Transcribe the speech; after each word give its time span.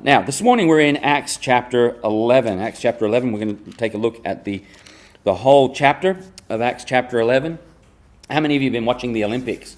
Now, 0.00 0.22
this 0.22 0.40
morning 0.40 0.68
we're 0.68 0.78
in 0.78 0.96
Acts 0.98 1.38
chapter 1.38 1.98
11. 2.04 2.60
Acts 2.60 2.80
chapter 2.80 3.04
11, 3.04 3.32
we're 3.32 3.40
going 3.40 3.64
to 3.64 3.70
take 3.72 3.94
a 3.94 3.98
look 3.98 4.20
at 4.24 4.44
the, 4.44 4.62
the 5.24 5.34
whole 5.34 5.74
chapter 5.74 6.16
of 6.48 6.60
Acts 6.60 6.84
chapter 6.84 7.18
11. 7.18 7.58
How 8.30 8.38
many 8.38 8.54
of 8.54 8.62
you 8.62 8.68
have 8.68 8.74
been 8.74 8.84
watching 8.84 9.12
the 9.12 9.24
Olympics? 9.24 9.76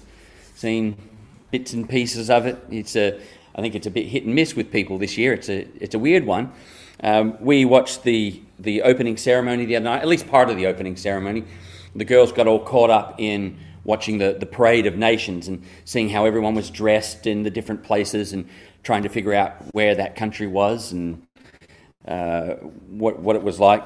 Seen 0.53 0.95
bits 1.49 1.73
and 1.73 1.89
pieces 1.89 2.29
of 2.29 2.45
it? 2.45 2.63
It's 2.69 2.95
a, 2.95 3.19
I 3.55 3.61
think 3.61 3.73
it's 3.73 3.87
a 3.87 3.89
bit 3.89 4.05
hit 4.05 4.25
and 4.25 4.35
miss 4.35 4.55
with 4.55 4.71
people 4.71 4.99
this 4.99 5.17
year. 5.17 5.33
It's 5.33 5.49
a, 5.49 5.67
it's 5.83 5.95
a 5.95 5.99
weird 5.99 6.27
one. 6.27 6.51
Um, 7.01 7.35
we 7.41 7.65
watched 7.65 8.03
the, 8.03 8.43
the 8.59 8.83
opening 8.83 9.17
ceremony 9.17 9.65
the 9.65 9.77
other 9.77 9.85
night, 9.85 10.03
at 10.03 10.07
least 10.07 10.27
part 10.27 10.51
of 10.51 10.55
the 10.55 10.67
opening 10.67 10.97
ceremony. 10.97 11.45
The 11.95 12.05
girls 12.05 12.31
got 12.31 12.45
all 12.45 12.63
caught 12.63 12.91
up 12.91 13.15
in 13.17 13.57
watching 13.83 14.19
the, 14.19 14.33
the 14.39 14.45
parade 14.45 14.85
of 14.85 14.95
nations 14.95 15.47
and 15.47 15.63
seeing 15.85 16.09
how 16.09 16.25
everyone 16.25 16.53
was 16.53 16.69
dressed 16.69 17.25
in 17.25 17.41
the 17.41 17.49
different 17.49 17.83
places 17.83 18.33
and 18.33 18.47
trying 18.83 19.03
to 19.03 19.09
figure 19.09 19.33
out 19.33 19.53
where 19.73 19.95
that 19.95 20.15
country 20.15 20.47
was 20.47 20.91
and 20.91 21.25
uh, 22.07 22.55
what, 22.89 23.19
what 23.19 23.35
it 23.35 23.43
was 23.43 23.59
like. 23.59 23.83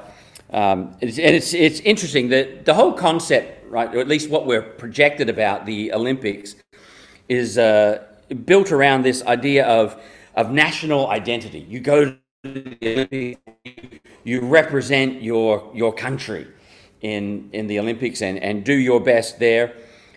Um, 0.50 0.96
and 1.02 1.10
it's, 1.18 1.52
it's 1.52 1.80
interesting 1.80 2.28
that 2.28 2.64
the 2.64 2.74
whole 2.74 2.92
concept, 2.92 3.66
right, 3.68 3.92
or 3.94 3.98
at 3.98 4.08
least 4.08 4.30
what 4.30 4.46
we're 4.46 4.62
projected 4.62 5.28
about 5.28 5.66
the 5.66 5.92
Olympics, 5.92 6.56
is 7.28 7.58
uh, 7.58 8.04
built 8.44 8.72
around 8.72 9.02
this 9.02 9.24
idea 9.26 9.66
of, 9.66 10.00
of 10.34 10.52
national 10.52 11.08
identity. 11.08 11.66
You 11.68 11.80
go 11.80 12.04
to 12.04 12.18
the 12.44 12.76
Olympics, 12.82 13.40
you 14.24 14.40
represent 14.40 15.22
your, 15.22 15.70
your 15.74 15.92
country 15.92 16.46
in, 17.00 17.50
in 17.52 17.66
the 17.66 17.78
Olympics 17.78 18.22
and, 18.22 18.38
and 18.38 18.64
do 18.64 18.74
your 18.74 19.00
best 19.00 19.38
there. 19.38 19.74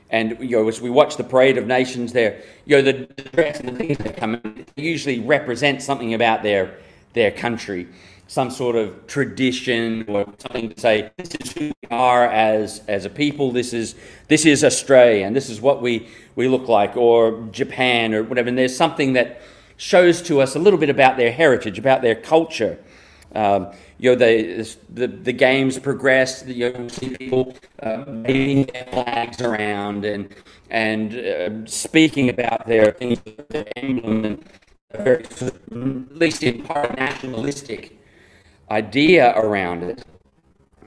And 0.09 0.37
you 0.39 0.57
know, 0.57 0.67
as 0.67 0.81
we 0.81 0.89
watch 0.89 1.17
the 1.17 1.23
parade 1.23 1.57
of 1.57 1.67
nations, 1.67 2.13
there, 2.13 2.41
you 2.65 2.75
know, 2.75 2.81
the 2.81 2.93
dress 3.33 3.59
and 3.59 3.69
the 3.69 3.75
things 3.75 3.97
that 3.99 4.17
come 4.17 4.35
in 4.35 4.65
usually 4.75 5.19
represent 5.19 5.81
something 5.81 6.13
about 6.13 6.41
their 6.43 6.77
their 7.13 7.31
country, 7.31 7.87
some 8.27 8.49
sort 8.49 8.75
of 8.75 9.07
tradition 9.07 10.05
or 10.07 10.25
something 10.37 10.69
to 10.69 10.79
say 10.79 11.11
this 11.17 11.35
is 11.35 11.51
who 11.51 11.65
we 11.65 11.89
are 11.91 12.25
as 12.25 12.81
as 12.87 13.05
a 13.05 13.09
people. 13.09 13.51
This 13.51 13.73
is 13.73 13.95
this 14.27 14.45
is 14.45 14.63
Australia, 14.63 15.25
and 15.25 15.35
this 15.35 15.49
is 15.49 15.61
what 15.61 15.81
we 15.81 16.07
we 16.35 16.47
look 16.47 16.67
like, 16.67 16.97
or 16.97 17.47
Japan, 17.51 18.13
or 18.13 18.23
whatever. 18.23 18.49
And 18.49 18.57
there's 18.57 18.75
something 18.75 19.13
that 19.13 19.41
shows 19.77 20.21
to 20.23 20.41
us 20.41 20.55
a 20.55 20.59
little 20.59 20.79
bit 20.79 20.89
about 20.89 21.17
their 21.17 21.31
heritage, 21.31 21.77
about 21.79 22.01
their 22.01 22.15
culture. 22.15 22.77
Um, 23.33 23.71
you 23.99 24.11
know, 24.11 24.15
the, 24.15 24.77
the, 24.89 25.07
the 25.07 25.33
games 25.33 25.77
progress, 25.77 26.45
you 26.47 26.71
know, 26.71 26.87
see 26.87 27.17
people 27.17 27.53
uh, 27.83 28.05
waving 28.07 28.63
their 28.73 28.85
flags 28.85 29.41
around 29.41 30.05
and, 30.05 30.33
and 30.69 31.15
uh, 31.15 31.69
speaking 31.69 32.29
about 32.29 32.65
their 32.65 32.91
things, 32.93 33.19
their 33.49 33.65
emblem, 33.75 34.25
and 34.25 34.45
a 34.93 35.03
very, 35.03 35.23
at 35.25 36.17
least 36.17 36.43
in 36.43 36.63
part, 36.63 36.95
nationalistic 36.97 37.99
idea 38.71 39.33
around 39.37 39.83
it. 39.83 40.05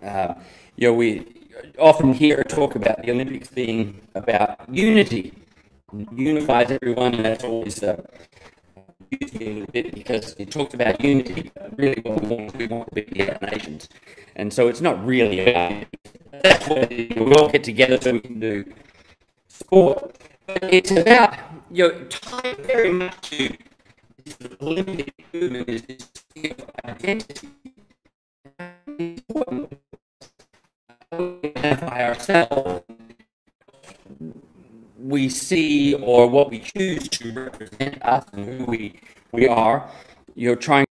Uh, 0.02 0.34
you 0.76 0.88
know, 0.88 0.94
we 0.94 1.26
often 1.78 2.14
hear 2.14 2.42
talk 2.44 2.76
about 2.76 3.02
the 3.02 3.10
Olympics 3.10 3.48
being 3.48 4.00
about 4.14 4.58
unity, 4.70 5.34
unifies 6.16 6.70
everyone, 6.70 7.14
and 7.14 7.24
that's 7.26 7.44
always 7.44 7.82
uh, 7.82 7.96
unity 7.96 8.41
a 9.12 9.66
bit 9.72 9.94
because 9.94 10.34
it 10.38 10.50
talks 10.50 10.74
about 10.74 11.02
unity. 11.02 11.50
Really, 11.76 12.00
what 12.02 12.22
we 12.22 12.28
want, 12.28 12.56
we 12.56 12.66
want 12.66 12.88
to 12.88 12.94
be 12.94 13.02
the 13.02 13.38
nations, 13.50 13.88
and 14.36 14.52
so 14.52 14.68
it's 14.68 14.80
not 14.80 15.04
really 15.04 15.40
about. 15.50 15.86
That's 16.42 16.68
where 16.68 16.86
we 16.88 17.34
all 17.34 17.48
get 17.48 17.64
together 17.64 18.00
so 18.00 18.12
we 18.12 18.20
can 18.20 18.40
do 18.40 18.64
sport. 19.48 20.16
But 20.46 20.64
it's 20.64 20.90
about 20.90 21.38
you 21.70 21.88
know 21.88 22.04
tied 22.04 22.58
very 22.58 22.92
much 22.92 23.30
to 23.30 23.56
this 24.24 24.36
Olympic 24.60 25.14
movement 25.32 25.68
is 25.68 25.82
this 25.82 26.54
identity. 26.84 27.48
Identify 31.12 32.08
ourselves 32.08 32.84
we 35.02 35.28
see 35.28 35.94
or 35.94 36.28
what 36.28 36.50
we 36.50 36.60
choose 36.60 37.08
to 37.08 37.32
represent 37.32 38.02
us 38.02 38.24
and 38.32 38.46
who 38.46 38.64
we, 38.66 39.00
we 39.32 39.48
are. 39.48 39.90
You're 40.34 40.56
trying 40.56 40.86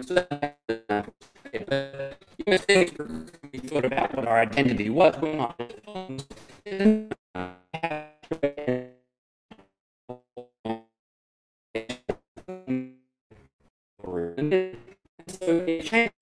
So 0.00 0.24
you 3.52 3.60
thought 3.66 3.84
about 3.84 4.14
what 4.14 4.28
our 4.28 4.38
identity 4.38 4.90
was. 4.90 5.16
We're 5.20 5.34
not. 5.34 5.60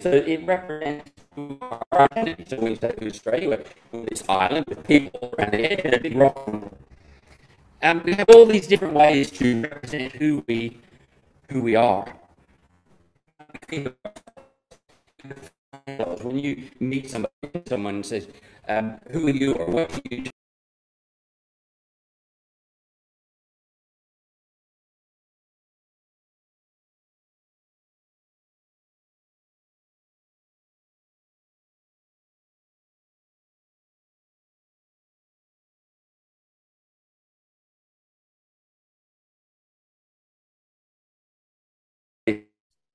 So 0.00 0.10
it 0.10 0.47
represents 0.47 1.10
our 1.37 2.08
identity. 2.12 2.44
So 2.48 2.56
we 2.56 2.76
say 2.76 2.93
to 2.93 3.06
Australia, 3.06 3.48
with 3.50 3.75
this 4.08 4.25
island 4.26 4.64
with 4.69 4.87
people 4.87 5.34
around 5.38 5.53
the 5.53 5.70
edge 5.70 5.81
and 5.84 5.94
a 5.94 6.00
big 6.00 6.16
rock. 6.16 6.48
Um, 7.82 8.03
we 8.04 8.14
have 8.14 8.31
all 8.31 8.47
these 8.47 8.66
different 8.66 8.94
ways 8.94 9.31
to 9.32 9.62
represent 9.62 10.12
who 10.12 10.43
we 10.48 10.78
who 11.50 11.60
we 11.60 11.76
are 11.76 12.06
when 16.22 16.38
you 16.38 16.71
meet 16.81 17.10
somebody, 17.10 17.34
someone 17.69 18.03
says, 18.04 18.28
um, 18.69 18.99
"Who 19.10 19.27
are 19.28 19.31
you?" 19.31 19.54
or 19.54 19.66
"What 19.66 19.91
do 19.93 20.00
you?" 20.10 20.25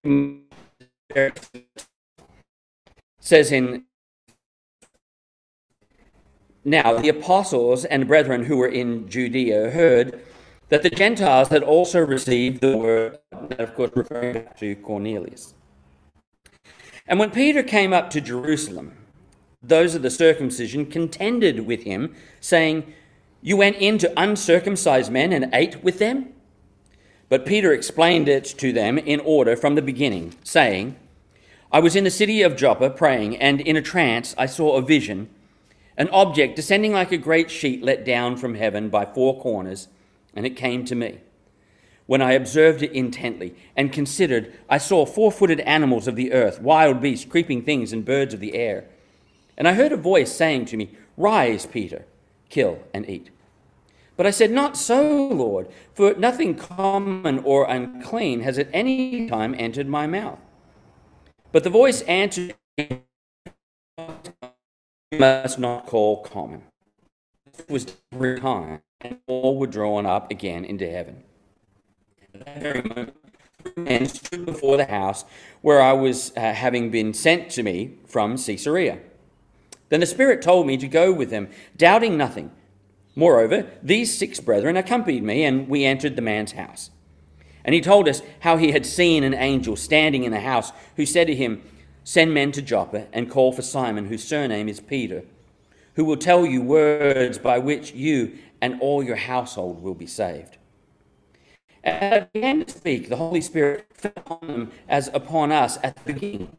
do? 0.03 0.40
Says 3.19 3.51
in 3.51 3.85
now 6.63 6.97
the 6.97 7.09
apostles 7.09 7.85
and 7.85 8.07
brethren 8.07 8.45
who 8.45 8.57
were 8.57 8.67
in 8.67 9.09
Judea 9.09 9.71
heard 9.71 10.21
that 10.69 10.83
the 10.83 10.89
Gentiles 10.89 11.49
had 11.49 11.63
also 11.63 11.99
received 11.99 12.61
the 12.61 12.77
word, 12.77 13.17
of 13.59 13.75
course, 13.75 13.91
referring 13.95 14.47
to 14.59 14.75
Cornelius. 14.75 15.53
And 17.07 17.19
when 17.19 17.31
Peter 17.31 17.61
came 17.63 17.93
up 17.93 18.09
to 18.11 18.21
Jerusalem, 18.21 18.93
those 19.61 19.95
of 19.95 20.01
the 20.01 20.09
circumcision 20.09 20.85
contended 20.85 21.65
with 21.65 21.83
him, 21.83 22.15
saying, 22.39 22.93
You 23.41 23.57
went 23.57 23.77
in 23.77 23.97
to 23.97 24.13
uncircumcised 24.15 25.11
men 25.11 25.33
and 25.33 25.49
ate 25.53 25.83
with 25.83 25.99
them? 25.99 26.33
But 27.31 27.45
Peter 27.45 27.71
explained 27.71 28.27
it 28.27 28.43
to 28.57 28.73
them 28.73 28.97
in 28.97 29.21
order 29.21 29.55
from 29.55 29.75
the 29.75 29.81
beginning, 29.81 30.35
saying, 30.43 30.97
I 31.71 31.79
was 31.79 31.95
in 31.95 32.03
the 32.03 32.11
city 32.11 32.41
of 32.41 32.57
Joppa 32.57 32.89
praying, 32.89 33.37
and 33.37 33.61
in 33.61 33.77
a 33.77 33.81
trance 33.81 34.35
I 34.37 34.47
saw 34.47 34.75
a 34.75 34.81
vision, 34.81 35.29
an 35.95 36.09
object 36.09 36.57
descending 36.57 36.91
like 36.91 37.13
a 37.13 37.17
great 37.17 37.49
sheet 37.49 37.81
let 37.81 38.03
down 38.03 38.35
from 38.35 38.55
heaven 38.55 38.89
by 38.89 39.05
four 39.05 39.39
corners, 39.39 39.87
and 40.35 40.45
it 40.45 40.57
came 40.57 40.83
to 40.83 40.93
me. 40.93 41.21
When 42.05 42.21
I 42.21 42.33
observed 42.33 42.83
it 42.83 42.91
intently 42.91 43.55
and 43.77 43.93
considered, 43.93 44.53
I 44.69 44.77
saw 44.77 45.05
four 45.05 45.31
footed 45.31 45.61
animals 45.61 46.09
of 46.09 46.17
the 46.17 46.33
earth, 46.33 46.59
wild 46.59 46.99
beasts, 46.99 47.23
creeping 47.23 47.61
things, 47.61 47.93
and 47.93 48.03
birds 48.03 48.33
of 48.33 48.41
the 48.41 48.55
air. 48.55 48.89
And 49.57 49.69
I 49.69 49.73
heard 49.75 49.93
a 49.93 49.97
voice 49.97 50.35
saying 50.35 50.65
to 50.65 50.75
me, 50.75 50.91
Rise, 51.15 51.65
Peter, 51.65 52.03
kill 52.49 52.79
and 52.93 53.09
eat. 53.09 53.29
But 54.21 54.27
I 54.27 54.29
said, 54.29 54.51
Not 54.51 54.77
so, 54.77 55.29
Lord, 55.29 55.67
for 55.95 56.13
nothing 56.13 56.53
common 56.53 57.39
or 57.39 57.65
unclean 57.67 58.41
has 58.41 58.59
at 58.59 58.69
any 58.71 59.27
time 59.27 59.55
entered 59.57 59.87
my 59.87 60.05
mouth. 60.05 60.37
But 61.51 61.63
the 61.63 61.71
voice 61.71 62.03
answered, 62.03 62.53
You 62.77 63.01
must 65.17 65.57
not 65.57 65.87
call 65.87 66.21
common. 66.21 66.61
It 67.57 67.67
was 67.67 67.97
every 68.13 68.39
time, 68.39 68.83
and 69.01 69.17
all 69.25 69.57
were 69.57 69.65
drawn 69.65 70.05
up 70.05 70.29
again 70.29 70.65
into 70.65 70.87
heaven. 70.87 71.23
At 72.35 72.45
that 72.45 72.61
very 72.61 72.83
moment, 72.83 73.17
men 73.75 74.05
stood 74.05 74.45
before 74.45 74.77
the 74.77 74.85
house 74.85 75.25
where 75.61 75.81
I 75.81 75.93
was 75.93 76.31
uh, 76.37 76.53
having 76.53 76.91
been 76.91 77.15
sent 77.15 77.49
to 77.53 77.63
me 77.63 77.95
from 78.05 78.37
Caesarea. 78.37 78.99
Then 79.89 79.99
the 79.99 80.05
Spirit 80.05 80.43
told 80.43 80.67
me 80.67 80.77
to 80.77 80.87
go 80.87 81.11
with 81.11 81.31
him, 81.31 81.49
doubting 81.75 82.17
nothing. 82.17 82.51
Moreover, 83.15 83.69
these 83.83 84.17
six 84.17 84.39
brethren 84.39 84.77
accompanied 84.77 85.23
me, 85.23 85.43
and 85.43 85.67
we 85.67 85.83
entered 85.83 86.15
the 86.15 86.21
man's 86.21 86.53
house. 86.53 86.91
And 87.63 87.75
he 87.75 87.81
told 87.81 88.07
us 88.07 88.21
how 88.39 88.57
he 88.57 88.71
had 88.71 88.85
seen 88.85 89.23
an 89.23 89.33
angel 89.33 89.75
standing 89.75 90.23
in 90.23 90.31
the 90.31 90.39
house, 90.39 90.71
who 90.95 91.05
said 91.05 91.27
to 91.27 91.35
him, 91.35 91.61
Send 92.03 92.33
men 92.33 92.51
to 92.53 92.61
Joppa 92.61 93.07
and 93.13 93.29
call 93.29 93.51
for 93.51 93.61
Simon, 93.61 94.07
whose 94.07 94.23
surname 94.23 94.67
is 94.67 94.79
Peter, 94.79 95.23
who 95.95 96.05
will 96.05 96.17
tell 96.17 96.45
you 96.45 96.61
words 96.61 97.37
by 97.37 97.59
which 97.59 97.93
you 97.93 98.37
and 98.61 98.79
all 98.81 99.03
your 99.03 99.17
household 99.17 99.83
will 99.83 99.93
be 99.93 100.07
saved. 100.07 100.57
As 101.83 102.23
I 102.23 102.27
began 102.33 102.65
to 102.65 102.71
speak, 102.71 103.09
the 103.09 103.17
Holy 103.17 103.41
Spirit 103.41 103.85
fell 103.93 104.13
upon 104.15 104.47
them 104.47 104.71
as 104.87 105.09
upon 105.13 105.51
us 105.51 105.77
at 105.83 105.95
the 105.95 106.13
beginning. 106.13 106.55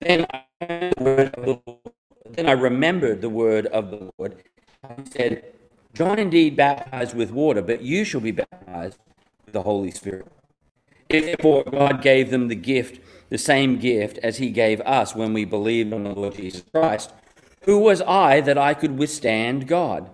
Then 0.00 0.26
I, 0.30 0.44
the 0.60 1.60
then 2.30 2.48
I 2.48 2.52
remembered 2.52 3.20
the 3.20 3.30
word 3.30 3.66
of 3.66 3.90
the 3.90 4.10
Lord. 4.18 4.42
He 4.98 5.10
said, 5.10 5.44
John 5.96 6.18
indeed 6.18 6.56
baptized 6.56 7.16
with 7.16 7.30
water, 7.30 7.62
but 7.62 7.80
you 7.80 8.04
shall 8.04 8.20
be 8.20 8.30
baptized 8.30 8.98
with 9.46 9.54
the 9.54 9.62
Holy 9.62 9.90
Spirit. 9.90 10.26
If 11.08 11.24
therefore, 11.24 11.64
God 11.64 12.02
gave 12.02 12.28
them 12.28 12.48
the 12.48 12.54
gift, 12.54 13.00
the 13.30 13.38
same 13.38 13.78
gift 13.78 14.18
as 14.18 14.36
He 14.36 14.50
gave 14.50 14.82
us 14.82 15.16
when 15.16 15.32
we 15.32 15.46
believed 15.46 15.94
on 15.94 16.04
the 16.04 16.10
Lord 16.10 16.34
Jesus 16.34 16.64
Christ. 16.70 17.14
Who 17.62 17.78
was 17.78 18.02
I 18.02 18.42
that 18.42 18.58
I 18.58 18.74
could 18.74 18.98
withstand 18.98 19.68
God? 19.68 20.10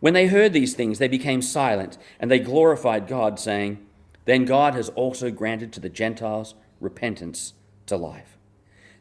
When 0.00 0.14
they 0.14 0.28
heard 0.28 0.54
these 0.54 0.72
things, 0.72 0.98
they 0.98 1.08
became 1.08 1.42
silent, 1.42 1.98
and 2.18 2.30
they 2.30 2.38
glorified 2.38 3.06
God, 3.06 3.38
saying, 3.38 3.86
Then 4.24 4.46
God 4.46 4.72
has 4.72 4.88
also 4.88 5.30
granted 5.30 5.74
to 5.74 5.80
the 5.80 5.90
Gentiles 5.90 6.54
repentance 6.80 7.52
to 7.84 7.98
life. 7.98 8.38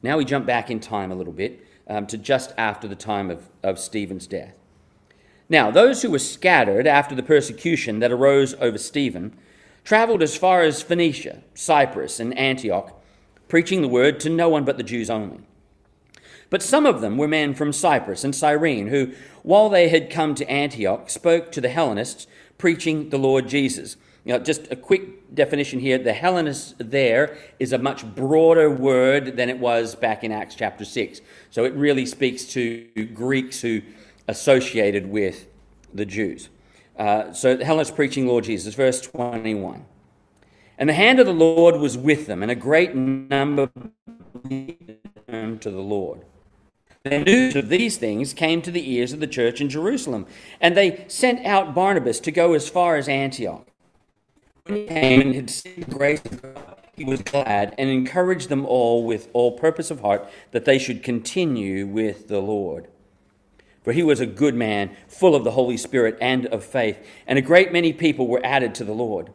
Now 0.03 0.17
we 0.17 0.25
jump 0.25 0.45
back 0.45 0.69
in 0.69 0.81
time 0.81 1.09
a 1.09 1.15
little 1.15 1.31
bit 1.31 1.65
um, 1.87 2.05
to 2.07 2.17
just 2.17 2.53
after 2.57 2.85
the 2.85 2.97
time 2.97 3.31
of, 3.31 3.49
of 3.63 3.79
Stephen's 3.79 4.27
death. 4.27 4.57
Now, 5.47 5.69
those 5.69 6.01
who 6.01 6.09
were 6.09 6.19
scattered 6.19 6.87
after 6.87 7.13
the 7.13 7.23
persecution 7.23 7.99
that 7.99 8.11
arose 8.11 8.55
over 8.55 8.77
Stephen 8.77 9.37
traveled 9.83 10.23
as 10.23 10.35
far 10.35 10.61
as 10.61 10.81
Phoenicia, 10.81 11.43
Cyprus, 11.53 12.19
and 12.19 12.37
Antioch, 12.37 12.99
preaching 13.47 13.81
the 13.81 13.87
word 13.87 14.19
to 14.21 14.29
no 14.29 14.49
one 14.49 14.65
but 14.65 14.77
the 14.77 14.83
Jews 14.83 15.09
only. 15.09 15.41
But 16.49 16.63
some 16.63 16.85
of 16.85 17.01
them 17.01 17.17
were 17.17 17.27
men 17.27 17.53
from 17.53 17.73
Cyprus 17.73 18.23
and 18.23 18.35
Cyrene, 18.35 18.87
who, 18.87 19.13
while 19.43 19.69
they 19.69 19.89
had 19.89 20.09
come 20.09 20.35
to 20.35 20.49
Antioch, 20.49 21.09
spoke 21.09 21.51
to 21.51 21.61
the 21.61 21.69
Hellenists, 21.69 22.27
preaching 22.57 23.09
the 23.09 23.17
Lord 23.17 23.47
Jesus. 23.47 23.97
Now, 24.25 24.39
just 24.39 24.71
a 24.71 24.75
quick 24.75 25.35
definition 25.35 25.79
here 25.79 25.97
the 25.97 26.13
Hellenists 26.13 26.73
there 26.79 27.37
is 27.59 27.73
a 27.73 27.77
much 27.77 28.05
broader 28.15 28.69
word 28.69 29.37
than 29.37 29.49
it 29.49 29.59
was 29.59 29.95
back 29.95 30.23
in 30.23 30.31
Acts 30.31 30.55
chapter 30.55 30.85
6. 30.85 31.21
So 31.51 31.63
it 31.65 31.73
really 31.73 32.05
speaks 32.05 32.45
to 32.45 32.85
Greeks 33.13 33.61
who 33.61 33.81
associated 34.27 35.07
with 35.09 35.47
the 35.93 36.05
Jews. 36.05 36.49
Uh, 36.97 37.33
so 37.33 37.57
Hellenists 37.57 37.93
preaching 37.93 38.27
Lord 38.27 38.45
Jesus, 38.45 38.73
verse 38.73 39.01
21. 39.01 39.85
And 40.77 40.89
the 40.89 40.93
hand 40.93 41.19
of 41.19 41.25
the 41.25 41.33
Lord 41.33 41.77
was 41.77 41.97
with 41.97 42.27
them, 42.27 42.41
and 42.41 42.51
a 42.51 42.55
great 42.55 42.95
number 42.95 43.69
turned 45.29 45.61
to 45.61 45.71
the 45.71 45.81
Lord. 45.81 46.21
The 47.03 47.19
news 47.19 47.55
of 47.55 47.69
these 47.69 47.97
things 47.97 48.33
came 48.33 48.61
to 48.63 48.71
the 48.71 48.91
ears 48.91 49.13
of 49.13 49.19
the 49.19 49.27
church 49.27 49.61
in 49.61 49.69
Jerusalem, 49.69 50.25
and 50.59 50.75
they 50.75 51.05
sent 51.07 51.45
out 51.45 51.75
Barnabas 51.75 52.19
to 52.21 52.31
go 52.31 52.53
as 52.53 52.67
far 52.67 52.95
as 52.95 53.07
Antioch. 53.07 53.67
When 54.63 54.77
he 54.77 54.85
came 54.87 55.21
and 55.21 55.35
had 55.35 55.49
seen 55.51 55.85
the 55.87 55.95
grace 55.95 56.25
of 56.25 56.41
God, 56.41 56.77
he 56.95 57.03
was 57.03 57.21
glad 57.21 57.75
and 57.77 57.89
encouraged 57.89 58.49
them 58.49 58.65
all 58.65 59.03
with 59.03 59.29
all 59.33 59.51
purpose 59.51 59.91
of 59.91 59.99
heart 59.99 60.27
that 60.51 60.65
they 60.65 60.79
should 60.79 61.03
continue 61.03 61.85
with 61.85 62.27
the 62.27 62.39
Lord. 62.39 62.87
For 63.85 63.93
he 63.93 64.01
was 64.01 64.19
a 64.19 64.25
good 64.25 64.55
man, 64.55 64.95
full 65.07 65.35
of 65.35 65.43
the 65.43 65.51
Holy 65.51 65.77
Spirit 65.77 66.17
and 66.19 66.47
of 66.47 66.63
faith, 66.63 66.97
and 67.27 67.37
a 67.37 67.41
great 67.41 67.71
many 67.71 67.93
people 67.93 68.27
were 68.27 68.43
added 68.43 68.73
to 68.75 68.83
the 68.83 68.93
Lord. 68.93 69.31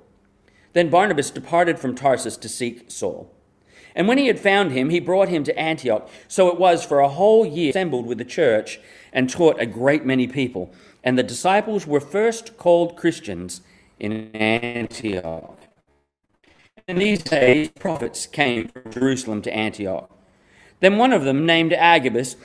Then 0.73 0.91
Barnabas 0.91 1.31
departed 1.31 1.79
from 1.79 1.95
Tarsus 1.95 2.37
to 2.37 2.49
seek 2.49 2.91
Saul. 2.91 3.33
And 3.95 4.09
when 4.09 4.19
he 4.19 4.27
had 4.27 4.41
found 4.41 4.73
him, 4.73 4.91
he 4.91 4.99
brought 4.99 5.29
him 5.29 5.45
to 5.45 5.57
Antioch. 5.57 6.11
So 6.27 6.49
it 6.49 6.59
was 6.59 6.85
for 6.85 6.99
a 6.99 7.09
whole 7.09 7.47
year 7.47 7.71
assembled 7.71 8.07
with 8.07 8.19
the 8.19 8.25
church 8.25 8.81
and 9.13 9.31
taught 9.31 9.61
a 9.61 9.67
great 9.67 10.05
many 10.05 10.27
people. 10.27 10.75
And 11.05 11.17
the 11.17 11.23
disciples 11.23 11.87
were 11.87 12.01
first 12.01 12.57
called 12.57 12.97
Christians 12.97 13.61
in 14.01 14.35
Antioch. 14.35 15.59
In 16.89 16.99
these 16.99 17.23
days, 17.23 17.69
prophets 17.69 18.27
came 18.27 18.67
from 18.67 18.91
Jerusalem 18.91 19.43
to 19.43 19.55
Antioch. 19.55 20.11
Then 20.81 20.97
one 20.97 21.13
of 21.13 21.25
them, 21.25 21.45
named 21.47 21.73
Agabus, 21.73 22.37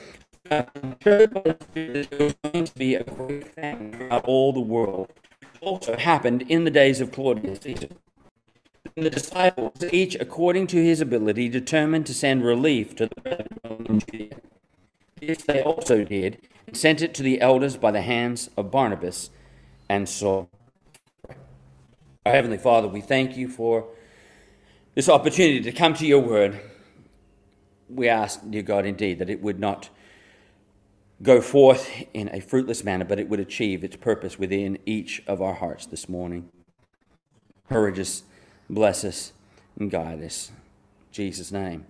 there 0.48 1.28
was 1.32 2.34
going 2.42 2.64
to 2.64 2.74
be 2.74 2.94
a 2.94 3.04
great 3.04 3.54
thing 3.54 3.92
throughout 3.92 4.24
all 4.24 4.52
the 4.52 4.60
world. 4.60 5.12
It 5.42 5.48
also 5.60 5.96
happened 5.96 6.42
in 6.42 6.64
the 6.64 6.70
days 6.70 7.00
of 7.00 7.12
Claudius 7.12 7.60
Caesar. 7.62 7.88
The 8.94 9.10
disciples, 9.10 9.84
each 9.92 10.14
according 10.14 10.68
to 10.68 10.82
his 10.82 11.00
ability, 11.00 11.48
determined 11.48 12.06
to 12.06 12.14
send 12.14 12.44
relief 12.44 12.96
to 12.96 13.08
the 13.08 13.20
brethren 13.20 13.86
in 13.86 14.00
Judea. 14.00 14.40
This 15.20 15.42
they 15.42 15.62
also 15.62 16.04
did, 16.04 16.38
and 16.66 16.76
sent 16.76 17.02
it 17.02 17.14
to 17.14 17.22
the 17.22 17.40
elders 17.40 17.76
by 17.76 17.90
the 17.90 18.02
hands 18.02 18.50
of 18.56 18.70
Barnabas 18.70 19.30
and 19.88 20.08
Saul. 20.08 20.48
Our 22.24 22.32
Heavenly 22.32 22.58
Father, 22.58 22.88
we 22.88 23.00
thank 23.00 23.36
you 23.36 23.48
for 23.48 23.86
this 24.94 25.08
opportunity 25.08 25.60
to 25.60 25.72
come 25.72 25.94
to 25.94 26.06
your 26.06 26.20
word. 26.20 26.60
We 27.88 28.08
ask, 28.08 28.40
dear 28.48 28.62
God, 28.62 28.86
indeed, 28.86 29.18
that 29.18 29.30
it 29.30 29.42
would 29.42 29.60
not 29.60 29.90
go 31.22 31.40
forth 31.40 31.90
in 32.12 32.28
a 32.32 32.40
fruitless 32.40 32.84
manner, 32.84 33.04
but 33.04 33.18
it 33.18 33.28
would 33.28 33.40
achieve 33.40 33.82
its 33.82 33.96
purpose 33.96 34.38
within 34.38 34.78
each 34.86 35.22
of 35.26 35.40
our 35.40 35.54
hearts 35.54 35.86
this 35.86 36.08
morning. 36.08 36.48
Encourage 37.68 37.98
us, 37.98 38.22
bless 38.68 39.04
us, 39.04 39.32
and 39.78 39.90
guide 39.90 40.22
us. 40.22 40.50
In 40.50 41.12
Jesus' 41.12 41.50
name, 41.50 41.86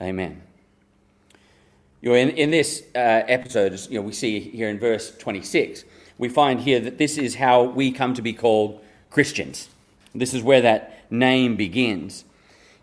amen. 0.00 0.42
You 2.00 2.10
know, 2.10 2.14
in, 2.16 2.30
in 2.30 2.50
this 2.50 2.84
uh, 2.94 3.24
episode, 3.26 3.72
you 3.88 3.98
know, 3.98 4.02
we 4.02 4.12
see 4.12 4.38
here 4.38 4.68
in 4.68 4.78
verse 4.78 5.16
26, 5.16 5.84
we 6.18 6.28
find 6.28 6.60
here 6.60 6.78
that 6.80 6.98
this 6.98 7.18
is 7.18 7.36
how 7.36 7.62
we 7.64 7.90
come 7.90 8.14
to 8.14 8.22
be 8.22 8.32
called 8.32 8.80
Christians. 9.10 9.68
This 10.14 10.34
is 10.34 10.42
where 10.42 10.60
that 10.60 11.10
name 11.10 11.56
begins. 11.56 12.24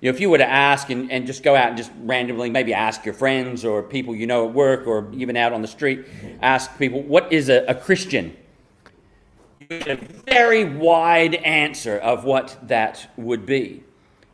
You 0.03 0.11
know, 0.11 0.15
if 0.15 0.19
you 0.19 0.29
were 0.29 0.37
to 0.37 0.49
ask 0.49 0.89
and, 0.89 1.09
and 1.09 1.25
just 1.25 1.43
go 1.43 1.55
out 1.55 1.69
and 1.69 1.77
just 1.77 1.89
randomly 2.01 2.49
maybe 2.49 2.73
ask 2.73 3.05
your 3.05 3.13
friends 3.13 3.63
or 3.63 3.81
people 3.81 4.13
you 4.13 4.27
know 4.27 4.49
at 4.49 4.53
work 4.53 4.85
or 4.85 5.09
even 5.13 5.37
out 5.37 5.53
on 5.53 5.61
the 5.61 5.67
street, 5.67 6.05
ask 6.41 6.77
people, 6.77 7.01
what 7.01 7.31
is 7.31 7.47
a, 7.47 7.63
a 7.69 7.73
Christian? 7.73 8.35
You 9.61 9.67
get 9.67 9.87
a 9.87 9.95
very 9.95 10.65
wide 10.65 11.35
answer 11.35 11.97
of 11.97 12.25
what 12.25 12.59
that 12.63 13.13
would 13.15 13.45
be. 13.45 13.81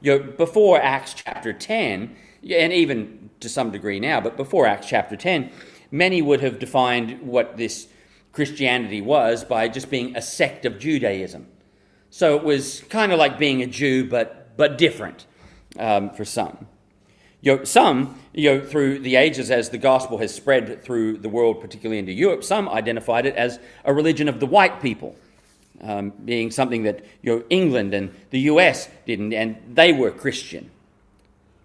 You 0.02 0.18
know, 0.18 0.26
before 0.26 0.82
Acts 0.82 1.14
chapter 1.14 1.54
10, 1.54 2.16
and 2.50 2.74
even 2.74 3.30
to 3.40 3.48
some 3.48 3.70
degree 3.70 4.00
now, 4.00 4.20
but 4.20 4.38
before 4.38 4.66
Acts 4.66 4.88
chapter 4.88 5.16
10, 5.16 5.52
many 5.92 6.24
would 6.24 6.42
have 6.42 6.58
defined 6.58 7.22
what 7.22 7.58
this 7.58 7.90
Christianity 8.32 9.02
was 9.02 9.44
by 9.44 9.68
just 9.68 9.92
being 9.92 10.16
a 10.16 10.22
sect 10.24 10.66
of 10.66 10.80
Judaism. 10.80 11.46
So 12.10 12.36
it 12.38 12.44
was 12.44 12.80
kind 12.90 13.12
of 13.12 13.20
like 13.20 13.38
being 13.38 13.62
a 13.62 13.68
Jew, 13.68 14.10
but, 14.10 14.58
but 14.58 14.80
different 14.80 15.28
um, 15.80 16.10
for 16.12 16.26
some. 16.26 16.68
You 17.42 17.56
know, 17.56 17.64
some, 17.64 18.20
you 18.34 18.50
know, 18.54 18.66
through 18.66 19.00
the 19.00 19.16
ages 19.16 19.50
as 19.50 19.70
the 19.70 19.78
gospel 19.78 20.18
has 20.18 20.34
spread 20.34 20.84
through 20.84 21.20
the 21.20 21.30
world, 21.30 21.62
particularly 21.62 21.98
into 22.00 22.12
Europe, 22.12 22.44
some 22.44 22.68
identified 22.68 23.26
it 23.26 23.36
as 23.36 23.60
a 23.86 23.94
religion 23.94 24.28
of 24.28 24.42
the 24.42 24.46
white 24.46 24.82
people, 24.82 25.16
um, 25.82 26.10
being 26.26 26.52
something 26.52 26.84
that 26.84 27.06
you 27.22 27.34
know, 27.34 27.44
England 27.50 27.94
and 27.94 28.14
the 28.32 28.42
US 28.42 28.90
didn't, 29.06 29.34
and 29.34 29.56
they 29.74 29.94
were 29.94 30.12
Christian. 30.12 30.70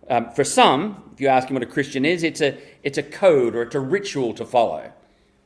Um, 0.08 0.30
for 0.30 0.44
some, 0.44 1.02
if 1.12 1.20
you 1.20 1.26
ask 1.28 1.48
them 1.48 1.54
what 1.54 1.62
a 1.62 1.66
Christian 1.66 2.04
is, 2.04 2.22
it's 2.22 2.40
a, 2.40 2.56
it's 2.84 2.98
a 2.98 3.02
code 3.02 3.56
or 3.56 3.62
it's 3.62 3.74
a 3.74 3.80
ritual 3.80 4.32
to 4.34 4.44
follow. 4.44 4.92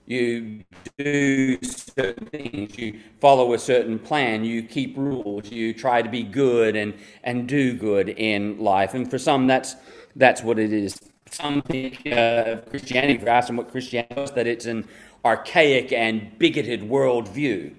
You 0.09 0.65
do 0.97 1.59
certain 1.62 2.27
things, 2.29 2.79
you 2.79 2.99
follow 3.21 3.53
a 3.53 3.59
certain 3.59 3.99
plan, 3.99 4.43
you 4.43 4.62
keep 4.62 4.97
rules, 4.97 5.53
you 5.53 5.75
try 5.75 6.00
to 6.00 6.09
be 6.09 6.23
good 6.23 6.77
and, 6.77 6.95
and 7.25 7.47
do 7.47 7.75
good 7.75 8.09
in 8.09 8.59
life. 8.59 8.95
And 8.95 9.11
for 9.11 9.19
some, 9.19 9.47
that's, 9.47 9.77
that's 10.17 10.43
what 10.43 10.59
it 10.59 10.73
is. 10.73 10.99
Some 11.31 11.61
think 11.61 12.07
uh, 12.11 12.57
Christianity, 12.71 13.17
if 13.17 13.21
you 13.21 13.29
ask 13.29 13.49
them 13.49 13.59
what 13.59 13.71
Christianity 13.71 14.23
is, 14.23 14.31
that 14.31 14.47
it's 14.47 14.65
an 14.65 14.88
archaic 15.27 15.93
and 15.93 16.38
bigoted 16.38 16.88
worldview. 16.88 17.75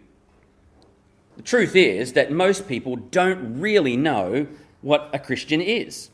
The 1.38 1.42
truth 1.42 1.76
is 1.76 2.14
that 2.14 2.32
most 2.32 2.68
people 2.68 2.96
don't 2.96 3.60
really 3.60 3.98
know 3.98 4.46
what 4.82 5.10
a 5.14 5.18
Christian 5.18 5.62
is. 5.62 6.12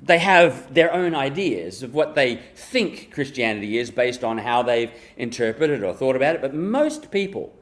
They 0.00 0.18
have 0.18 0.72
their 0.72 0.92
own 0.92 1.14
ideas 1.14 1.82
of 1.82 1.92
what 1.92 2.14
they 2.14 2.36
think 2.54 3.12
Christianity 3.12 3.78
is 3.78 3.90
based 3.90 4.22
on 4.22 4.38
how 4.38 4.62
they've 4.62 4.92
interpreted 5.16 5.82
or 5.82 5.92
thought 5.92 6.16
about 6.16 6.36
it, 6.36 6.40
but 6.40 6.54
most 6.54 7.10
people 7.10 7.54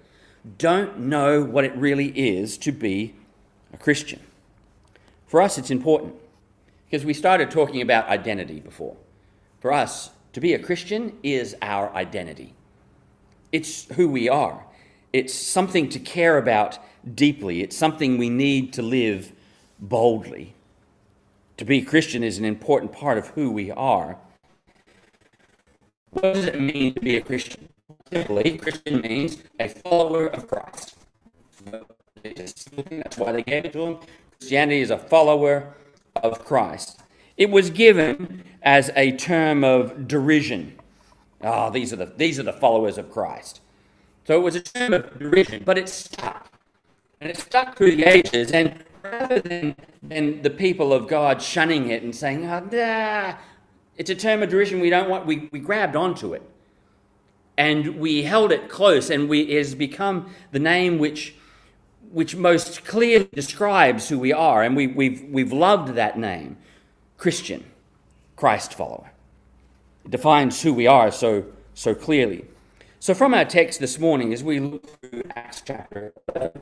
don't 0.59 0.99
know 0.99 1.43
what 1.43 1.65
it 1.65 1.75
really 1.77 2.09
is 2.09 2.59
to 2.59 2.73
be 2.73 3.15
a 3.73 3.77
Christian. 3.77 4.21
For 5.27 5.41
us, 5.41 5.59
it's 5.59 5.71
important 5.71 6.15
because 6.85 7.05
we 7.05 7.15
started 7.15 7.51
talking 7.51 7.81
about 7.81 8.09
identity 8.09 8.61
before. 8.61 8.97
For 9.61 9.73
us 9.73 10.11
To 10.37 10.41
be 10.41 10.53
a 10.53 10.59
Christian 10.59 11.17
is 11.23 11.57
our 11.63 11.91
identity, 11.95 12.53
it's 13.53 13.87
who 13.95 14.07
we 14.07 14.29
are. 14.29 14.67
It's 15.11 15.33
something 15.33 15.89
to 15.89 15.99
care 15.99 16.37
about 16.37 16.79
deeply, 17.15 17.63
it's 17.63 17.75
something 17.75 18.19
we 18.19 18.29
need 18.29 18.75
to 18.75 18.83
live 18.83 19.33
boldly. 19.81 20.56
To 21.57 21.65
be 21.65 21.83
Christian 21.83 22.23
is 22.23 22.39
an 22.39 22.45
important 22.45 22.93
part 22.93 23.17
of 23.17 23.29
who 23.29 23.51
we 23.51 23.71
are. 23.71 24.19
What 26.11 26.35
does 26.35 26.47
it 26.47 26.61
mean 26.61 26.95
to 26.95 27.01
be 27.01 27.17
a 27.17 27.21
Christian? 27.21 27.69
Simply, 28.13 28.59
Christian 28.59 29.01
means 29.01 29.43
a 29.59 29.69
follower 29.69 30.27
of 30.27 30.49
Christ. 30.49 30.97
That's 32.23 33.17
why 33.17 33.33
they 33.33 33.43
gave 33.43 33.65
it 33.65 33.73
to 33.73 33.87
him. 33.87 33.99
Christianity 34.39 34.81
is 34.81 34.91
a 34.91 34.99
follower 34.99 35.75
of 36.17 36.45
Christ. 36.45 37.01
It 37.37 37.51
was 37.51 37.71
given 37.71 38.45
as 38.63 38.91
a 38.97 39.13
term 39.13 39.65
of 39.65 40.09
derision. 40.09 40.79
Ah, 41.43 41.67
oh, 41.67 41.71
these 41.71 41.93
are 41.93 41.97
the 41.97 42.13
these 42.17 42.39
are 42.39 42.43
the 42.43 42.53
followers 42.53 42.97
of 42.97 43.11
Christ. 43.11 43.61
So 44.27 44.37
it 44.37 44.43
was 44.43 44.57
a 44.57 44.61
term 44.61 44.93
of 44.93 45.19
derision, 45.19 45.63
but 45.65 45.79
it 45.79 45.89
stuck. 45.89 46.51
And 47.21 47.31
it 47.31 47.37
stuck 47.37 47.77
through 47.77 47.97
the 47.97 48.05
ages. 48.05 48.53
And 48.53 48.85
rather 49.11 49.41
than, 49.41 49.77
than 50.03 50.43
the 50.43 50.51
people 50.51 50.93
of 50.93 51.09
God 51.09 51.43
shunning 51.43 51.91
it 51.91 52.03
and 52.03 52.15
saying, 52.15 52.45
oh, 52.47 52.69
nah, 52.71 53.35
it's 53.97 54.11
a 54.11 54.15
term 54.15 54.43
of 54.43 54.51
derision 54.51 54.81
we 54.81 54.91
don't 54.91 55.09
want, 55.09 55.27
we, 55.27 55.49
we 55.53 55.59
grabbed 55.59 55.97
onto 55.97 56.35
it. 56.35 56.43
And 57.59 57.99
we 57.99 58.23
held 58.23 58.53
it 58.53 58.69
close, 58.69 59.09
and 59.09 59.29
we, 59.29 59.41
it 59.41 59.59
has 59.59 59.75
become 59.75 60.31
the 60.53 60.59
name 60.59 60.99
which, 60.99 61.35
which 62.11 62.37
most 62.37 62.85
clearly 62.85 63.29
describes 63.33 64.11
who 64.11 64.19
we 64.19 64.33
are. 64.33 64.63
And 64.63 64.77
we, 64.77 64.87
we've, 64.87 65.25
we've 65.31 65.53
loved 65.53 65.95
that 65.95 66.19
name 66.19 66.59
Christian, 67.17 67.65
Christ 68.37 68.75
follower. 68.75 69.11
It 70.05 70.11
defines 70.11 70.61
who 70.61 70.75
we 70.75 70.87
are 70.87 71.11
so, 71.11 71.47
so 71.73 71.95
clearly. 71.95 72.45
So, 72.99 73.15
from 73.15 73.33
our 73.33 73.45
text 73.45 73.81
this 73.81 73.99
morning, 73.99 74.33
as 74.35 74.45
we 74.45 74.61
look 74.61 75.01
through 75.01 75.23
Acts 75.35 75.63
chapter 75.65 76.13
11, 76.35 76.61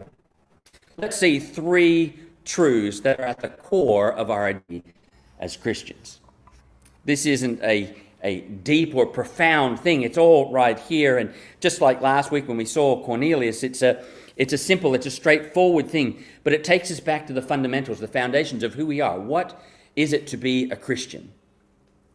let's 0.96 1.16
see 1.16 1.40
three 1.40 2.14
truths 2.44 3.00
that 3.00 3.20
are 3.20 3.24
at 3.26 3.40
the 3.40 3.48
core 3.48 4.12
of 4.12 4.30
our 4.30 4.46
identity 4.46 4.94
as 5.38 5.56
Christians. 5.56 6.20
This 7.04 7.26
isn't 7.26 7.62
a, 7.62 7.94
a 8.22 8.40
deep 8.40 8.94
or 8.94 9.06
profound 9.06 9.80
thing, 9.80 10.02
it's 10.02 10.18
all 10.18 10.50
right 10.52 10.78
here. 10.78 11.18
And 11.18 11.32
just 11.60 11.80
like 11.80 12.00
last 12.00 12.30
week 12.30 12.48
when 12.48 12.56
we 12.56 12.64
saw 12.64 13.04
Cornelius, 13.04 13.62
it's 13.62 13.82
a, 13.82 14.04
it's 14.36 14.52
a 14.52 14.58
simple, 14.58 14.94
it's 14.94 15.06
a 15.06 15.10
straightforward 15.10 15.88
thing, 15.88 16.24
but 16.42 16.52
it 16.52 16.64
takes 16.64 16.90
us 16.90 17.00
back 17.00 17.26
to 17.26 17.32
the 17.32 17.42
fundamentals, 17.42 18.00
the 18.00 18.08
foundations 18.08 18.62
of 18.62 18.74
who 18.74 18.86
we 18.86 19.00
are. 19.00 19.18
What 19.18 19.60
is 19.96 20.12
it 20.12 20.26
to 20.28 20.36
be 20.36 20.70
a 20.70 20.76
Christian? 20.76 21.32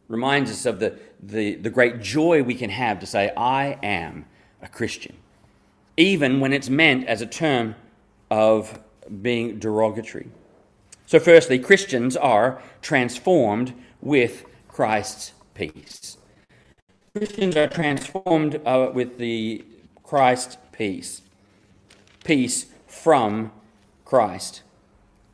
Reminds 0.08 0.50
us 0.50 0.66
of 0.66 0.80
the, 0.80 0.98
the, 1.22 1.56
the 1.56 1.70
great 1.70 2.02
joy 2.02 2.42
we 2.42 2.56
can 2.56 2.72
have 2.72 3.00
to 3.00 3.06
say, 3.06 3.32
I 3.38 3.78
am 3.84 4.26
a 4.62 4.68
Christian, 4.68 5.16
even 5.98 6.40
when 6.40 6.52
it's 6.52 6.70
meant 6.70 7.08
as 7.08 7.22
a 7.22 7.28
term 7.28 7.76
of 8.32 8.80
being 9.22 9.60
derogatory. 9.60 10.30
So, 11.06 11.20
firstly, 11.20 11.58
Christians 11.60 12.16
are 12.16 12.62
transformed 12.82 13.74
with 14.02 14.46
Christ's 14.68 15.34
peace. 15.54 16.18
Christians 17.16 17.58
are 17.58 17.68
transformed 17.68 18.62
uh, 18.66 18.92
with 18.94 19.18
the 19.18 19.66
Christ 20.04 20.58
peace. 20.72 21.22
Peace 22.24 22.68
from 22.88 23.52
Christ. 24.06 24.62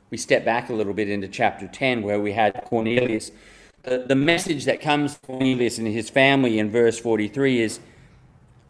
We 0.10 0.18
step 0.18 0.46
back 0.46 0.70
a 0.70 0.74
little 0.74 0.94
bit 0.94 1.10
into 1.10 1.28
chapter 1.28 1.68
10 1.68 2.02
where 2.02 2.20
we 2.20 2.32
had 2.32 2.64
Cornelius. 2.66 3.32
The, 3.84 4.06
the 4.08 4.16
message 4.16 4.66
that 4.66 4.82
comes 4.82 5.16
from 5.18 5.36
Cornelius 5.38 5.78
and 5.78 5.88
his 5.88 6.10
family 6.10 6.58
in 6.58 6.72
verse 6.72 6.98
43 6.98 7.62
is 7.62 7.80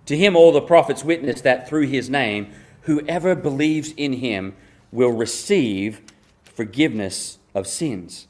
To 0.07 0.17
him 0.17 0.35
all 0.35 0.51
the 0.51 0.62
prophets 0.62 1.03
witness 1.03 1.41
that 1.41 1.69
through 1.69 1.88
his 1.88 2.09
name, 2.09 2.51
whoever 2.81 3.35
believes 3.35 3.93
in 3.95 4.13
him 4.13 4.55
will 4.92 5.12
receive 5.12 6.01
forgiveness 6.44 7.38
of 7.54 7.68
sins. 7.68 8.27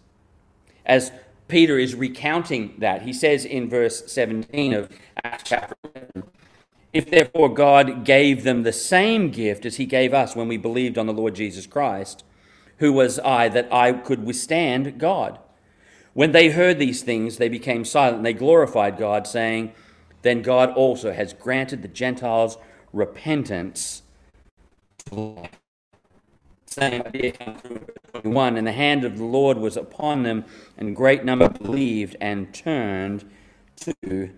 As 0.85 1.11
Peter 1.47 1.77
is 1.77 1.95
recounting 1.95 2.73
that, 2.79 3.03
he 3.03 3.13
says 3.13 3.45
in 3.45 3.69
verse 3.69 4.11
17 4.11 4.73
of 4.73 4.89
Acts 5.23 5.43
chapter 5.45 5.75
11, 5.95 6.23
If 6.91 7.09
therefore 7.09 7.53
God 7.53 8.03
gave 8.03 8.43
them 8.43 8.63
the 8.63 8.73
same 8.73 9.29
gift 9.29 9.65
as 9.65 9.77
he 9.77 9.85
gave 9.85 10.13
us 10.13 10.35
when 10.35 10.47
we 10.47 10.57
believed 10.57 10.97
on 10.97 11.05
the 11.05 11.13
Lord 11.13 11.35
Jesus 11.35 11.67
Christ, 11.67 12.23
who 12.77 12.91
was 12.91 13.19
I 13.19 13.47
that 13.49 13.71
I 13.71 13.93
could 13.93 14.25
withstand 14.25 14.99
God? 14.99 15.39
When 16.13 16.31
they 16.31 16.49
heard 16.49 16.79
these 16.79 17.03
things, 17.03 17.37
they 17.37 17.49
became 17.49 17.85
silent 17.85 18.17
and 18.17 18.25
they 18.25 18.33
glorified 18.33 18.97
God, 18.97 19.27
saying, 19.27 19.73
Then 20.21 20.41
God 20.41 20.71
also 20.71 21.11
has 21.13 21.33
granted 21.33 21.81
the 21.81 21.87
Gentiles 21.87 22.57
repentance 22.91 24.01
to 25.05 25.15
life 25.15 25.59
same 26.75 27.03
idea 27.03 27.31
comes 27.31 27.61
21. 28.11 28.57
And 28.57 28.67
the 28.67 28.73
hand 28.73 29.05
of 29.05 29.17
the 29.17 29.23
Lord 29.23 29.57
was 29.57 29.77
upon 29.77 30.23
them, 30.23 30.43
and 30.77 30.93
great 30.93 31.23
number 31.23 31.47
believed 31.47 32.17
and 32.19 32.53
turned 32.53 33.23
to 33.77 34.29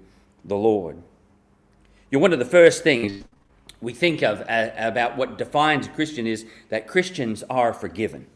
the 0.46 0.56
Lord. 0.56 0.98
You 2.12 2.20
know, 2.20 2.22
one 2.22 2.34
of 2.34 2.40
the 2.40 2.46
first 2.46 2.84
things 2.84 3.24
we 3.82 3.92
think 3.92 4.22
of 4.22 4.42
uh, 4.42 4.70
about 4.78 5.18
what 5.18 5.40
defines 5.40 5.88
a 5.88 5.90
Christian 5.90 6.28
is 6.28 6.46
that 6.70 6.88
Christians 6.88 7.44
are 7.50 7.74
forgiven. 7.74 8.28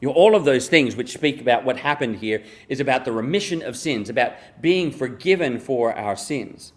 You 0.00 0.08
know, 0.08 0.14
all 0.14 0.34
of 0.34 0.46
those 0.46 0.68
things 0.68 0.96
which 0.96 1.12
speak 1.12 1.42
about 1.42 1.62
what 1.62 1.76
happened 1.76 2.16
here 2.16 2.42
is 2.70 2.80
about 2.80 3.04
the 3.04 3.12
remission 3.12 3.60
of 3.60 3.76
sins, 3.76 4.08
about 4.08 4.32
being 4.62 4.90
forgiven 4.90 5.60
for 5.60 5.92
our 5.92 6.16
sins. 6.16 6.72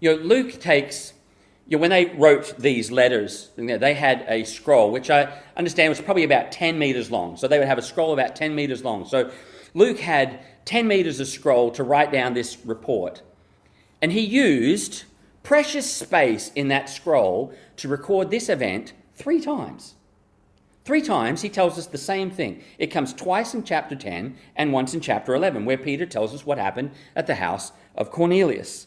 You 0.00 0.16
know, 0.16 0.22
Luke 0.22 0.60
takes 0.60 1.14
you 1.68 1.76
know, 1.76 1.80
when 1.80 1.90
they 1.90 2.06
wrote 2.06 2.56
these 2.58 2.92
letters, 2.92 3.50
you 3.56 3.64
know, 3.64 3.78
they 3.78 3.94
had 3.94 4.24
a 4.28 4.44
scroll, 4.44 4.92
which 4.92 5.10
I 5.10 5.36
understand 5.56 5.88
was 5.90 6.00
probably 6.00 6.24
about 6.24 6.52
10 6.52 6.78
meters 6.78 7.10
long. 7.10 7.36
So 7.36 7.48
they 7.48 7.58
would 7.58 7.66
have 7.66 7.78
a 7.78 7.82
scroll 7.82 8.12
about 8.12 8.36
10 8.36 8.54
meters 8.54 8.84
long. 8.84 9.04
So 9.04 9.32
Luke 9.74 9.98
had 9.98 10.40
10 10.64 10.86
meters 10.86 11.18
of 11.18 11.26
scroll 11.26 11.72
to 11.72 11.82
write 11.82 12.12
down 12.12 12.34
this 12.34 12.58
report. 12.64 13.22
And 14.00 14.12
he 14.12 14.20
used 14.20 15.04
precious 15.42 15.90
space 15.90 16.52
in 16.54 16.68
that 16.68 16.88
scroll 16.88 17.52
to 17.76 17.88
record 17.88 18.30
this 18.30 18.48
event 18.48 18.92
three 19.14 19.40
times. 19.40 19.94
Three 20.84 21.02
times 21.02 21.42
he 21.42 21.48
tells 21.48 21.78
us 21.78 21.88
the 21.88 21.98
same 21.98 22.30
thing. 22.30 22.62
It 22.78 22.88
comes 22.88 23.12
twice 23.12 23.54
in 23.54 23.64
chapter 23.64 23.96
10 23.96 24.36
and 24.54 24.72
once 24.72 24.94
in 24.94 25.00
chapter 25.00 25.34
11, 25.34 25.64
where 25.64 25.76
Peter 25.76 26.06
tells 26.06 26.32
us 26.32 26.46
what 26.46 26.58
happened 26.58 26.92
at 27.16 27.26
the 27.26 27.34
house 27.36 27.72
of 27.96 28.12
Cornelius. 28.12 28.86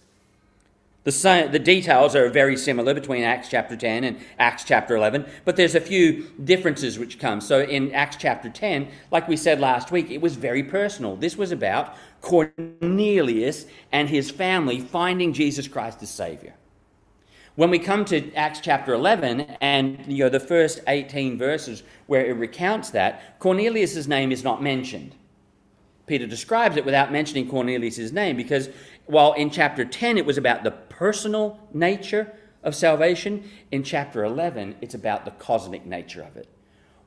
The, 1.10 1.50
the 1.52 1.58
details 1.58 2.16
are 2.16 2.30
very 2.30 2.56
similar 2.56 2.94
between 2.94 3.24
Acts 3.24 3.50
chapter 3.50 3.76
10 3.76 4.04
and 4.04 4.20
Acts 4.38 4.64
chapter 4.64 4.96
11, 4.96 5.26
but 5.44 5.56
there's 5.56 5.74
a 5.74 5.82
few 5.82 6.30
differences 6.44 7.00
which 7.00 7.18
come. 7.18 7.42
So 7.42 7.62
in 7.62 7.92
Acts 7.94 8.18
chapter 8.18 8.48
10, 8.48 8.88
like 9.10 9.28
we 9.28 9.36
said 9.36 9.60
last 9.60 9.90
week, 9.90 10.12
it 10.12 10.22
was 10.22 10.36
very 10.36 10.62
personal. 10.62 11.16
This 11.16 11.36
was 11.36 11.52
about 11.52 11.96
Cornelius 12.22 13.66
and 13.92 14.08
his 14.08 14.30
family 14.30 14.80
finding 14.80 15.34
Jesus 15.34 15.68
Christ 15.68 16.04
as 16.04 16.12
Savior. 16.12 16.54
When 17.56 17.72
we 17.72 17.80
come 17.80 18.06
to 18.06 18.32
Acts 18.36 18.60
chapter 18.60 18.94
11 18.94 19.42
and 19.62 20.06
you 20.08 20.26
know 20.26 20.30
the 20.30 20.40
first 20.40 20.80
18 20.88 21.40
verses 21.40 21.82
where 22.06 22.24
it 22.24 22.34
recounts 22.34 22.92
that, 22.92 23.40
Cornelius' 23.40 24.06
name 24.06 24.32
is 24.32 24.44
not 24.44 24.62
mentioned. 24.62 25.16
Peter 26.06 26.26
describes 26.26 26.76
it 26.76 26.86
without 26.86 27.12
mentioning 27.12 27.48
Cornelius' 27.48 28.12
name 28.12 28.36
because 28.36 28.70
while 29.10 29.34
in 29.34 29.50
chapter 29.50 29.84
10 29.84 30.20
it 30.20 30.26
was 30.26 30.38
about 30.38 30.64
the 30.64 30.70
personal 30.70 31.60
nature 31.74 32.32
of 32.62 32.76
salvation, 32.76 33.44
in 33.72 33.82
chapter 33.82 34.24
11 34.24 34.76
it's 34.82 34.94
about 34.94 35.26
the 35.26 35.32
cosmic 35.32 35.84
nature 35.84 36.22
of 36.22 36.38
it. 36.38 36.48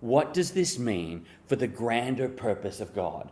What 0.01 0.35
does 0.35 0.51
this 0.51 0.81
mean 0.81 1.25
for 1.47 1.55
the 1.55 1.69
grander 1.69 2.29
purpose 2.29 2.81
of 2.81 2.93
God? 2.93 3.31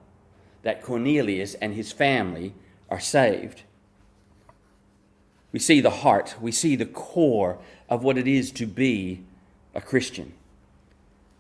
That 0.63 0.85
Cornelius 0.85 1.55
and 1.55 1.75
his 1.75 1.91
family 1.91 2.55
are 2.89 3.01
saved. 3.01 3.63
We 5.51 5.59
see 5.59 5.81
the 5.81 5.91
heart, 5.91 6.37
we 6.41 6.53
see 6.53 6.77
the 6.77 6.87
core 6.87 7.59
of 7.89 8.05
what 8.05 8.19
it 8.19 8.29
is 8.29 8.53
to 8.53 8.67
be 8.67 9.25
a 9.75 9.81
Christian. 9.81 10.33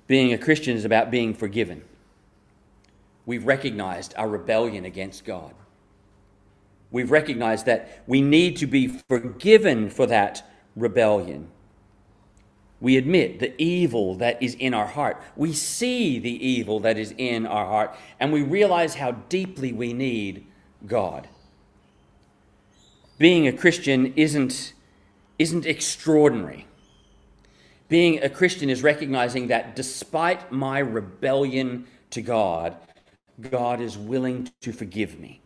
Being 0.08 0.32
a 0.32 0.38
Christian 0.38 0.76
is 0.76 0.84
about 0.84 1.12
being 1.12 1.34
forgiven. 1.34 1.84
We've 3.24 3.46
recognized 3.46 4.14
our 4.16 4.28
rebellion 4.28 4.84
against 4.84 5.24
God. 5.24 5.54
We've 6.90 7.10
recognized 7.10 7.66
that 7.66 8.02
we 8.06 8.20
need 8.20 8.56
to 8.58 8.66
be 8.66 8.88
forgiven 8.88 9.90
for 9.90 10.06
that 10.06 10.44
rebellion. 10.74 11.48
We 12.80 12.96
admit 12.96 13.38
the 13.38 13.60
evil 13.62 14.14
that 14.16 14.42
is 14.42 14.54
in 14.54 14.74
our 14.74 14.86
heart. 14.86 15.22
We 15.36 15.52
see 15.52 16.18
the 16.18 16.46
evil 16.46 16.80
that 16.80 16.96
is 16.96 17.14
in 17.16 17.46
our 17.46 17.66
heart, 17.66 17.94
and 18.18 18.32
we 18.32 18.42
realize 18.42 18.94
how 18.94 19.12
deeply 19.12 19.72
we 19.72 19.92
need 19.92 20.46
God. 20.86 21.28
Being 23.18 23.46
a 23.46 23.52
Christian 23.52 24.14
isn't, 24.16 24.72
isn't 25.38 25.66
extraordinary. 25.66 26.66
Being 27.88 28.22
a 28.22 28.30
Christian 28.30 28.70
is 28.70 28.82
recognizing 28.82 29.48
that 29.48 29.76
despite 29.76 30.50
my 30.50 30.78
rebellion 30.78 31.86
to 32.10 32.22
God, 32.22 32.76
God 33.40 33.80
is 33.80 33.98
willing 33.98 34.50
to 34.62 34.72
forgive 34.72 35.20
me 35.20 35.42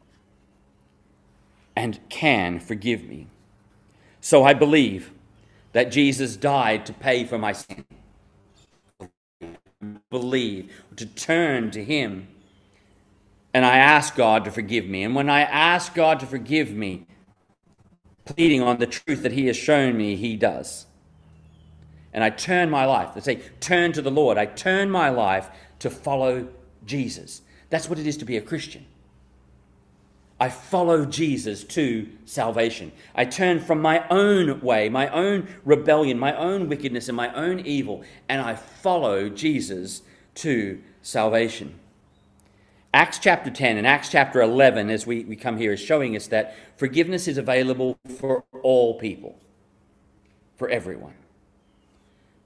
and 1.76 2.00
can 2.09 2.59
forgive 2.59 3.04
me. 3.04 3.26
So 4.21 4.45
I 4.45 4.54
believe 4.54 5.12
that 5.73 5.90
Jesus 5.90 6.37
died 6.37 6.87
to 6.87 6.93
pay 6.93 7.25
for 7.25 7.38
my 7.38 7.52
sin. 7.52 7.85
Believe, 10.09 10.73
to 10.97 11.04
turn 11.04 11.71
to 11.73 11.85
Him. 11.85 12.28
And 13.52 13.64
I 13.64 13.78
ask 13.78 14.16
God 14.16 14.45
to 14.45 14.50
forgive 14.50 14.87
me. 14.87 15.02
And 15.02 15.14
when 15.14 15.28
I 15.28 15.43
ask 15.43 15.95
God 15.95 16.21
to 16.21 16.26
forgive 16.26 16.71
me, 16.71 17.07
pleading 18.25 18.62
on 18.62 18.78
the 18.78 18.87
truth 18.87 19.23
that 19.23 19.33
He 19.33 19.47
has 19.47 19.57
shown 19.57 19.97
me, 19.97 20.16
He 20.16 20.37
does. 20.37 20.87
And 22.12 22.23
I 22.23 22.31
turn 22.31 22.71
my 22.71 22.87
life, 22.87 23.11
let's 23.14 23.25
say, 23.25 23.43
turn 23.61 23.93
to 23.93 24.02
the 24.02 24.11
Lord. 24.11 24.38
I 24.38 24.47
turn 24.47 24.90
my 24.90 25.11
life 25.11 25.50
to 25.81 25.90
follow 25.90 26.49
Jesus. 26.87 27.43
That's 27.71 27.88
what 27.88 27.99
it 27.99 28.07
is 28.07 28.16
to 28.19 28.25
be 28.25 28.37
a 28.37 28.40
Christian. 28.40 28.87
I 30.44 30.50
follow 30.50 31.06
Jesus 31.06 31.64
to 31.64 32.06
salvation. 32.26 32.92
I 33.14 33.24
turn 33.24 33.60
from 33.60 33.80
my 33.80 34.06
own 34.08 34.60
way, 34.60 34.90
my 34.90 35.08
own 35.08 35.48
rebellion, 35.64 36.18
my 36.18 36.36
own 36.36 36.68
wickedness, 36.68 37.08
and 37.08 37.16
my 37.16 37.32
own 37.32 37.60
evil, 37.60 38.04
and 38.28 38.42
I 38.42 38.54
follow 38.54 39.30
Jesus 39.30 40.02
to 40.34 40.82
salvation. 41.00 41.80
Acts 42.92 43.18
chapter 43.18 43.50
10 43.50 43.78
and 43.78 43.86
Acts 43.86 44.10
chapter 44.10 44.42
11, 44.42 44.90
as 44.90 45.06
we, 45.06 45.24
we 45.24 45.34
come 45.34 45.56
here, 45.56 45.72
is 45.72 45.80
showing 45.80 46.14
us 46.14 46.26
that 46.26 46.54
forgiveness 46.76 47.26
is 47.26 47.38
available 47.38 47.96
for 48.18 48.44
all 48.62 48.98
people, 48.98 49.38
for 50.56 50.68
everyone. 50.68 51.14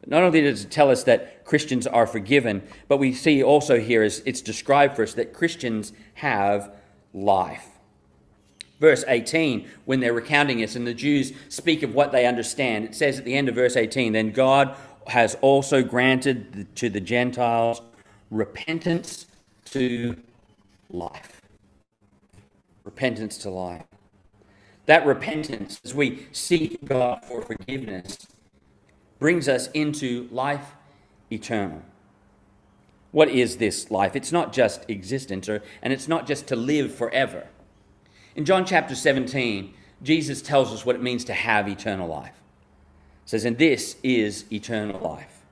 But 0.02 0.10
not 0.10 0.22
only 0.22 0.42
does 0.42 0.62
it 0.62 0.70
tell 0.70 0.92
us 0.92 1.02
that 1.02 1.44
Christians 1.44 1.88
are 1.88 2.06
forgiven, 2.06 2.62
but 2.86 2.98
we 2.98 3.12
see 3.12 3.42
also 3.42 3.80
here 3.80 4.04
as 4.04 4.22
it's 4.24 4.40
described 4.40 4.94
for 4.94 5.02
us 5.02 5.14
that 5.14 5.34
Christians 5.34 5.92
have 6.14 6.70
life. 7.12 7.70
Verse 8.80 9.04
18, 9.08 9.68
when 9.86 10.00
they're 10.00 10.12
recounting 10.12 10.58
this, 10.58 10.76
and 10.76 10.86
the 10.86 10.94
Jews 10.94 11.32
speak 11.48 11.82
of 11.82 11.94
what 11.94 12.12
they 12.12 12.26
understand, 12.26 12.84
it 12.84 12.94
says 12.94 13.18
at 13.18 13.24
the 13.24 13.34
end 13.34 13.48
of 13.48 13.56
verse 13.56 13.76
18, 13.76 14.12
then 14.12 14.30
God 14.30 14.76
has 15.08 15.36
also 15.40 15.82
granted 15.82 16.68
to 16.76 16.88
the 16.88 17.00
Gentiles 17.00 17.82
repentance 18.30 19.26
to 19.72 20.16
life. 20.90 21.40
Repentance 22.84 23.38
to 23.38 23.50
life. 23.50 23.84
That 24.86 25.04
repentance, 25.04 25.80
as 25.84 25.94
we 25.94 26.26
seek 26.32 26.82
God 26.84 27.24
for 27.24 27.42
forgiveness, 27.42 28.26
brings 29.18 29.48
us 29.48 29.68
into 29.72 30.28
life 30.30 30.74
eternal. 31.30 31.82
What 33.10 33.28
is 33.28 33.56
this 33.56 33.90
life? 33.90 34.14
It's 34.14 34.32
not 34.32 34.52
just 34.52 34.88
existence, 34.88 35.48
or, 35.48 35.62
and 35.82 35.92
it's 35.92 36.08
not 36.08 36.26
just 36.26 36.46
to 36.48 36.56
live 36.56 36.94
forever. 36.94 37.48
In 38.38 38.44
John 38.44 38.64
chapter 38.64 38.94
17, 38.94 39.74
Jesus 40.00 40.40
tells 40.40 40.72
us 40.72 40.86
what 40.86 40.94
it 40.94 41.02
means 41.02 41.24
to 41.24 41.34
have 41.34 41.66
eternal 41.66 42.06
life. 42.06 42.40
He 43.24 43.30
says, 43.30 43.44
And 43.44 43.58
this 43.58 43.96
is 44.04 44.44
eternal 44.52 45.00
life, 45.00 45.44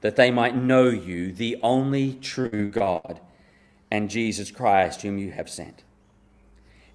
that 0.00 0.16
they 0.16 0.32
might 0.32 0.56
know 0.56 0.88
you, 0.88 1.30
the 1.30 1.58
only 1.62 2.14
true 2.14 2.70
God 2.70 3.20
and 3.88 4.10
Jesus 4.10 4.50
Christ, 4.50 5.02
whom 5.02 5.16
you 5.16 5.30
have 5.30 5.48
sent. 5.48 5.84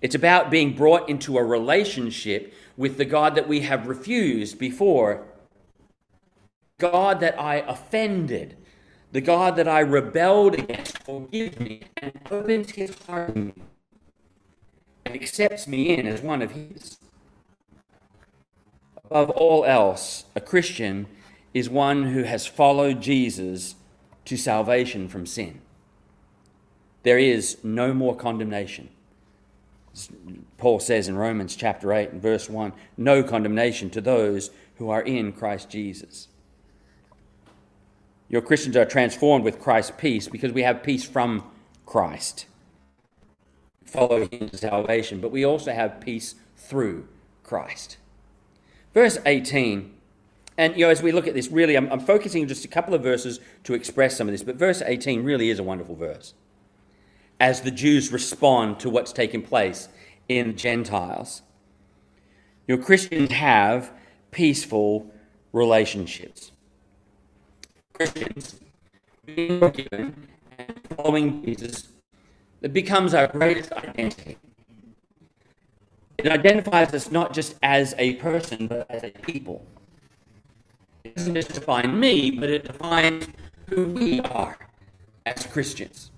It's 0.02 0.14
about 0.14 0.52
being 0.52 0.76
brought 0.76 1.08
into 1.08 1.38
a 1.38 1.44
relationship 1.44 2.54
with 2.76 2.98
the 2.98 3.06
God 3.06 3.36
that 3.36 3.48
we 3.48 3.62
have 3.62 3.88
refused 3.88 4.60
before, 4.60 5.24
God 6.80 7.22
that 7.22 7.40
I 7.40 7.60
offended, 7.60 8.58
the 9.14 9.22
God 9.22 9.56
that 9.56 9.70
I 9.70 9.80
rebelled 9.80 10.56
against, 10.56 11.02
forgive 11.04 11.62
me, 11.62 11.84
and 11.96 12.12
opens 12.30 12.72
his 12.72 12.94
heart 13.06 13.34
to 13.34 13.40
me 13.40 13.54
and 15.08 15.22
accepts 15.22 15.68
me 15.68 15.96
in 15.96 16.06
as 16.08 16.22
one 16.22 16.42
of 16.42 16.52
his. 16.52 16.98
Above 19.06 19.30
all 19.32 19.66
else, 19.66 20.26
a 20.36 20.42
Christian 20.42 21.08
is 21.54 21.70
one 21.70 22.14
who 22.14 22.24
has 22.24 22.46
followed 22.46 23.02
Jesus 23.02 23.76
to 24.26 24.38
salvation 24.38 25.08
from 25.08 25.26
sin 25.26 25.62
there 27.08 27.18
is 27.18 27.58
no 27.64 27.94
more 27.94 28.14
condemnation. 28.14 28.90
Paul 30.58 30.82
says 30.82 31.08
in 31.08 31.16
Romans 31.16 31.56
chapter 31.56 31.94
8 31.94 32.10
and 32.10 32.22
verse 32.22 32.50
1 32.50 32.74
no 32.98 33.24
condemnation 33.24 33.90
to 33.92 34.02
those 34.02 34.52
who 34.76 34.90
are 34.90 35.02
in 35.02 35.32
Christ 35.32 35.70
Jesus. 35.70 36.28
Your 38.28 38.42
Christians 38.42 38.76
are 38.76 38.84
transformed 38.84 39.46
with 39.46 39.58
Christ's 39.58 39.94
peace 39.98 40.28
because 40.28 40.52
we 40.52 40.64
have 40.64 40.84
peace 40.84 41.06
from 41.06 41.50
Christ. 41.86 42.46
Follow 43.88 44.28
him 44.28 44.50
to 44.50 44.58
salvation, 44.58 45.20
but 45.20 45.32
we 45.32 45.46
also 45.46 45.72
have 45.72 46.00
peace 46.00 46.36
through 46.56 47.08
Christ. 47.44 47.98
Verse 48.94 49.18
18, 49.26 49.94
and 50.58 50.76
you 50.76 50.86
know, 50.86 50.90
as 50.92 51.02
we 51.02 51.12
look 51.12 51.28
at 51.28 51.34
this, 51.34 51.50
really, 51.50 51.76
I'm, 51.76 51.92
I'm 51.92 52.00
focusing 52.00 52.48
just 52.48 52.66
a 52.66 52.68
couple 52.68 52.94
of 52.94 53.02
verses 53.02 53.40
to 53.64 53.74
express 53.74 54.18
some 54.18 54.28
of 54.28 54.34
this, 54.34 54.44
but 54.44 54.56
verse 54.56 54.82
18 54.86 55.24
really 55.24 55.50
is 55.50 55.60
a 55.60 55.64
wonderful 55.64 55.96
verse 55.96 56.34
as 57.40 57.62
the 57.62 57.72
Jews 57.72 58.12
respond 58.12 58.80
to 58.80 58.90
what's 58.90 59.14
taking 59.14 59.42
place 59.42 59.90
in 60.28 60.58
Gentiles. 60.58 61.44
Your 62.68 62.78
Christians 62.78 63.32
have 63.32 63.92
peaceful 64.32 65.12
relationships. 65.54 66.52
Christians, 67.94 68.60
being 69.26 69.60
forgiven 69.60 70.28
and 70.58 70.80
following 70.96 71.44
Jesus, 71.46 71.90
it 72.62 72.74
becomes 72.74 73.14
our 73.14 73.28
greatest 73.28 73.72
identity. 73.72 74.38
It 76.18 76.32
identifies 76.32 76.94
us 76.94 77.12
not 77.12 77.34
just 77.34 77.56
as 77.62 77.94
a 77.98 78.16
person, 78.16 78.68
but 78.68 78.90
as 78.90 79.04
a 79.04 79.12
people. 79.12 79.66
It 81.04 81.16
doesn't 81.16 81.36
just 81.36 81.54
define 81.54 82.00
me, 82.00 82.32
but 82.32 82.50
it 82.50 82.66
defines 82.66 83.28
who 83.70 83.86
we 83.86 84.20
are 84.22 84.58
as 85.26 85.46
Christians. 85.46 86.12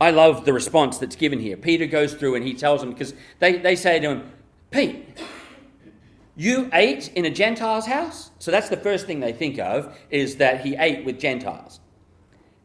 I 0.00 0.10
love 0.10 0.44
the 0.44 0.52
response 0.52 0.98
that's 0.98 1.14
given 1.14 1.38
here. 1.38 1.56
Peter 1.56 1.86
goes 1.86 2.14
through 2.14 2.34
and 2.34 2.44
he 2.44 2.54
tells 2.54 2.80
them, 2.80 2.90
because 2.90 3.14
they, 3.38 3.58
they 3.58 3.76
say 3.76 4.00
to 4.00 4.08
him, 4.10 4.32
Pete, 4.72 5.16
you 6.34 6.68
ate 6.72 7.12
in 7.14 7.24
a 7.24 7.30
Gentile's 7.30 7.86
house? 7.86 8.32
So 8.40 8.50
that's 8.50 8.68
the 8.68 8.76
first 8.76 9.06
thing 9.06 9.20
they 9.20 9.32
think 9.32 9.60
of, 9.60 9.96
is 10.10 10.36
that 10.36 10.62
he 10.64 10.74
ate 10.76 11.04
with 11.04 11.20
Gentiles. 11.20 11.78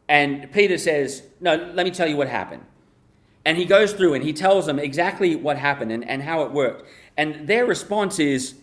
And 0.08 0.50
Peter 0.52 0.78
says, 0.78 1.22
No, 1.40 1.56
let 1.74 1.84
me 1.84 1.90
tell 1.90 2.08
you 2.08 2.16
what 2.16 2.28
happened. 2.28 2.64
And 3.44 3.56
he 3.56 3.64
goes 3.64 3.92
through 3.92 4.14
and 4.14 4.24
he 4.24 4.32
tells 4.32 4.66
them 4.66 4.78
exactly 4.78 5.36
what 5.36 5.56
happened 5.56 5.92
and, 5.92 6.08
and 6.08 6.22
how 6.22 6.42
it 6.42 6.52
worked. 6.52 6.86
And 7.16 7.46
their 7.46 7.66
response 7.66 8.18
is, 8.18 8.54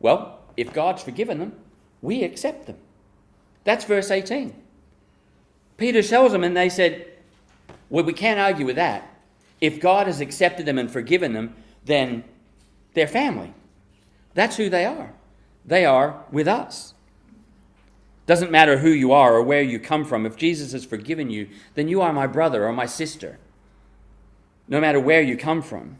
Well, 0.00 0.40
if 0.56 0.72
God's 0.72 1.02
forgiven 1.02 1.38
them, 1.38 1.52
we 2.02 2.22
accept 2.24 2.66
them. 2.66 2.76
That's 3.64 3.84
verse 3.84 4.10
18. 4.10 4.54
Peter 5.76 6.02
tells 6.02 6.32
them, 6.32 6.42
and 6.42 6.56
they 6.56 6.68
said, 6.68 7.06
well, 7.90 8.04
we 8.04 8.12
can't 8.12 8.38
argue 8.38 8.66
with 8.66 8.76
that. 8.76 9.08
If 9.60 9.80
God 9.80 10.06
has 10.06 10.20
accepted 10.20 10.66
them 10.66 10.78
and 10.78 10.90
forgiven 10.90 11.32
them, 11.32 11.54
then 11.84 12.24
they're 12.94 13.08
family. 13.08 13.54
That's 14.34 14.56
who 14.56 14.68
they 14.68 14.84
are. 14.84 15.14
They 15.64 15.84
are 15.84 16.24
with 16.30 16.46
us. 16.46 16.94
Doesn't 18.28 18.50
matter 18.50 18.76
who 18.76 18.90
you 18.90 19.10
are 19.10 19.34
or 19.34 19.42
where 19.42 19.62
you 19.62 19.80
come 19.80 20.04
from. 20.04 20.26
If 20.26 20.36
Jesus 20.36 20.72
has 20.72 20.84
forgiven 20.84 21.30
you, 21.30 21.48
then 21.74 21.88
you 21.88 22.02
are 22.02 22.12
my 22.12 22.26
brother 22.26 22.66
or 22.66 22.74
my 22.74 22.84
sister. 22.84 23.38
No 24.68 24.82
matter 24.82 25.00
where 25.00 25.22
you 25.22 25.34
come 25.34 25.62
from. 25.62 25.98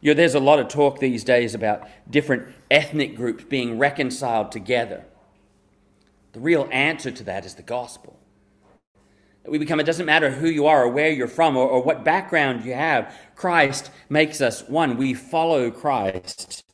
You 0.00 0.12
know, 0.12 0.16
there's 0.16 0.34
a 0.34 0.40
lot 0.40 0.58
of 0.58 0.68
talk 0.68 1.00
these 1.00 1.22
days 1.22 1.54
about 1.54 1.86
different 2.08 2.48
ethnic 2.70 3.14
groups 3.14 3.44
being 3.44 3.76
reconciled 3.78 4.50
together. 4.50 5.04
The 6.32 6.40
real 6.40 6.66
answer 6.72 7.10
to 7.10 7.24
that 7.24 7.44
is 7.44 7.56
the 7.56 7.62
gospel 7.62 8.18
That 9.42 9.50
we 9.50 9.58
become, 9.58 9.80
it 9.80 9.84
doesn't 9.84 10.06
matter 10.06 10.30
who 10.30 10.48
you 10.48 10.66
are 10.66 10.84
or 10.84 10.88
where 10.88 11.10
you're 11.10 11.28
from 11.28 11.58
or, 11.58 11.68
or 11.68 11.82
what 11.82 12.04
background 12.04 12.64
you 12.64 12.72
have. 12.72 13.14
Christ 13.36 13.90
makes 14.08 14.40
us 14.40 14.66
one. 14.66 14.96
We 14.96 15.12
follow 15.12 15.70
Christ 15.70 16.64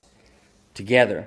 together. 0.75 1.27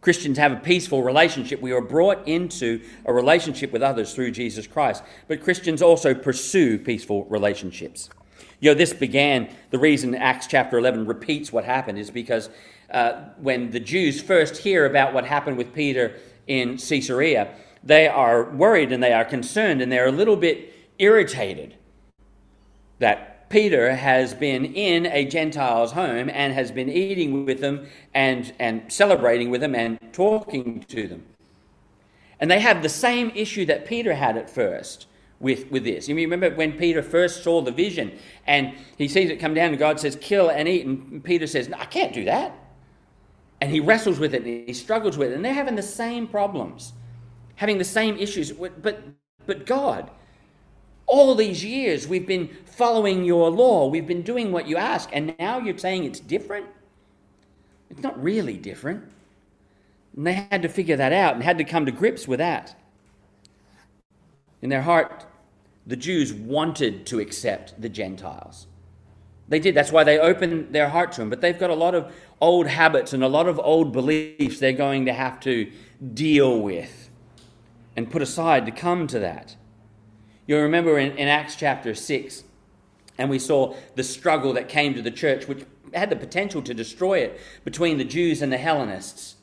Christians 0.00 0.38
have 0.38 0.52
a 0.52 0.56
peaceful 0.56 1.02
relationship. 1.02 1.60
We 1.60 1.72
are 1.72 1.80
brought 1.80 2.26
into 2.28 2.80
a 3.04 3.12
relationship 3.12 3.72
with 3.72 3.82
others 3.82 4.14
through 4.14 4.30
Jesus 4.30 4.66
Christ. 4.66 5.02
But 5.26 5.42
Christians 5.42 5.82
also 5.82 6.14
pursue 6.14 6.78
peaceful 6.78 7.24
relationships. 7.24 8.08
You 8.60 8.70
know, 8.70 8.74
this 8.74 8.92
began, 8.92 9.48
the 9.70 9.78
reason 9.78 10.14
Acts 10.14 10.46
chapter 10.46 10.78
11 10.78 11.06
repeats 11.06 11.52
what 11.52 11.64
happened 11.64 11.98
is 11.98 12.10
because 12.10 12.48
uh, 12.90 13.24
when 13.38 13.70
the 13.70 13.80
Jews 13.80 14.22
first 14.22 14.58
hear 14.58 14.86
about 14.86 15.12
what 15.12 15.24
happened 15.24 15.56
with 15.56 15.72
Peter 15.72 16.16
in 16.46 16.76
Caesarea, 16.76 17.54
they 17.82 18.08
are 18.08 18.50
worried 18.50 18.92
and 18.92 19.02
they 19.02 19.12
are 19.12 19.24
concerned 19.24 19.80
and 19.80 19.90
they're 19.90 20.06
a 20.06 20.12
little 20.12 20.36
bit 20.36 20.74
irritated 20.98 21.76
that 22.98 23.37
Peter 23.48 23.94
has 23.94 24.34
been 24.34 24.64
in 24.64 25.06
a 25.06 25.24
Gentile's 25.24 25.92
home 25.92 26.28
and 26.28 26.52
has 26.52 26.70
been 26.70 26.88
eating 26.88 27.46
with 27.46 27.60
them 27.60 27.86
and, 28.14 28.52
and 28.58 28.92
celebrating 28.92 29.50
with 29.50 29.60
them 29.60 29.74
and 29.74 29.98
talking 30.12 30.80
to 30.88 31.08
them. 31.08 31.24
And 32.40 32.50
they 32.50 32.60
have 32.60 32.82
the 32.82 32.88
same 32.88 33.32
issue 33.34 33.64
that 33.66 33.86
Peter 33.86 34.14
had 34.14 34.36
at 34.36 34.48
first 34.50 35.06
with, 35.40 35.70
with 35.70 35.84
this. 35.84 36.08
You 36.08 36.14
remember 36.14 36.50
when 36.50 36.72
Peter 36.72 37.02
first 37.02 37.42
saw 37.42 37.62
the 37.62 37.72
vision 37.72 38.16
and 38.46 38.74
he 38.96 39.08
sees 39.08 39.30
it 39.30 39.36
come 39.36 39.54
down 39.54 39.70
and 39.70 39.78
God 39.78 39.98
says, 39.98 40.16
kill 40.20 40.50
and 40.50 40.68
eat. 40.68 40.86
And 40.86 41.22
Peter 41.24 41.46
says, 41.46 41.68
no, 41.68 41.78
I 41.78 41.86
can't 41.86 42.12
do 42.12 42.24
that. 42.24 42.54
And 43.60 43.70
he 43.70 43.80
wrestles 43.80 44.18
with 44.18 44.34
it 44.34 44.44
and 44.44 44.68
he 44.68 44.72
struggles 44.72 45.18
with 45.18 45.32
it. 45.32 45.34
And 45.34 45.44
they're 45.44 45.54
having 45.54 45.74
the 45.74 45.82
same 45.82 46.26
problems, 46.26 46.92
having 47.56 47.78
the 47.78 47.84
same 47.84 48.16
issues. 48.18 48.52
But, 48.52 49.02
but 49.46 49.66
God, 49.66 50.10
all 51.08 51.34
these 51.34 51.64
years 51.64 52.06
we've 52.06 52.26
been 52.26 52.48
following 52.66 53.24
your 53.24 53.50
law, 53.50 53.88
we've 53.88 54.06
been 54.06 54.22
doing 54.22 54.52
what 54.52 54.68
you 54.68 54.76
ask, 54.76 55.08
and 55.12 55.34
now 55.38 55.58
you're 55.58 55.76
saying 55.76 56.04
it's 56.04 56.20
different? 56.20 56.66
It's 57.90 58.02
not 58.02 58.22
really 58.22 58.56
different. 58.56 59.04
And 60.14 60.26
they 60.26 60.34
had 60.34 60.62
to 60.62 60.68
figure 60.68 60.96
that 60.96 61.12
out 61.12 61.34
and 61.34 61.42
had 61.42 61.58
to 61.58 61.64
come 61.64 61.86
to 61.86 61.92
grips 61.92 62.28
with 62.28 62.38
that. 62.38 62.78
In 64.60 64.68
their 64.68 64.82
heart, 64.82 65.24
the 65.86 65.96
Jews 65.96 66.32
wanted 66.32 67.06
to 67.06 67.18
accept 67.18 67.80
the 67.80 67.88
Gentiles. 67.88 68.66
They 69.48 69.58
did. 69.58 69.74
That's 69.74 69.90
why 69.90 70.04
they 70.04 70.18
opened 70.18 70.74
their 70.74 70.90
heart 70.90 71.12
to 71.12 71.22
them. 71.22 71.30
But 71.30 71.40
they've 71.40 71.58
got 71.58 71.70
a 71.70 71.74
lot 71.74 71.94
of 71.94 72.12
old 72.40 72.66
habits 72.66 73.14
and 73.14 73.24
a 73.24 73.28
lot 73.28 73.48
of 73.48 73.58
old 73.58 73.92
beliefs 73.92 74.60
they're 74.60 74.72
going 74.72 75.06
to 75.06 75.12
have 75.12 75.40
to 75.40 75.70
deal 76.12 76.60
with 76.60 77.08
and 77.96 78.10
put 78.10 78.20
aside 78.20 78.66
to 78.66 78.72
come 78.72 79.06
to 79.06 79.18
that. 79.20 79.56
You'll 80.48 80.62
remember 80.62 80.98
in, 80.98 81.16
in 81.18 81.28
Acts 81.28 81.56
chapter 81.56 81.94
6, 81.94 82.42
and 83.18 83.28
we 83.28 83.38
saw 83.38 83.76
the 83.96 84.02
struggle 84.02 84.54
that 84.54 84.68
came 84.68 84.94
to 84.94 85.02
the 85.02 85.10
church, 85.10 85.46
which 85.46 85.64
had 85.92 86.08
the 86.08 86.16
potential 86.16 86.62
to 86.62 86.72
destroy 86.72 87.18
it 87.18 87.38
between 87.64 87.98
the 87.98 88.04
Jews 88.04 88.40
and 88.40 88.50
the 88.50 88.56
Hellenists. 88.56 89.36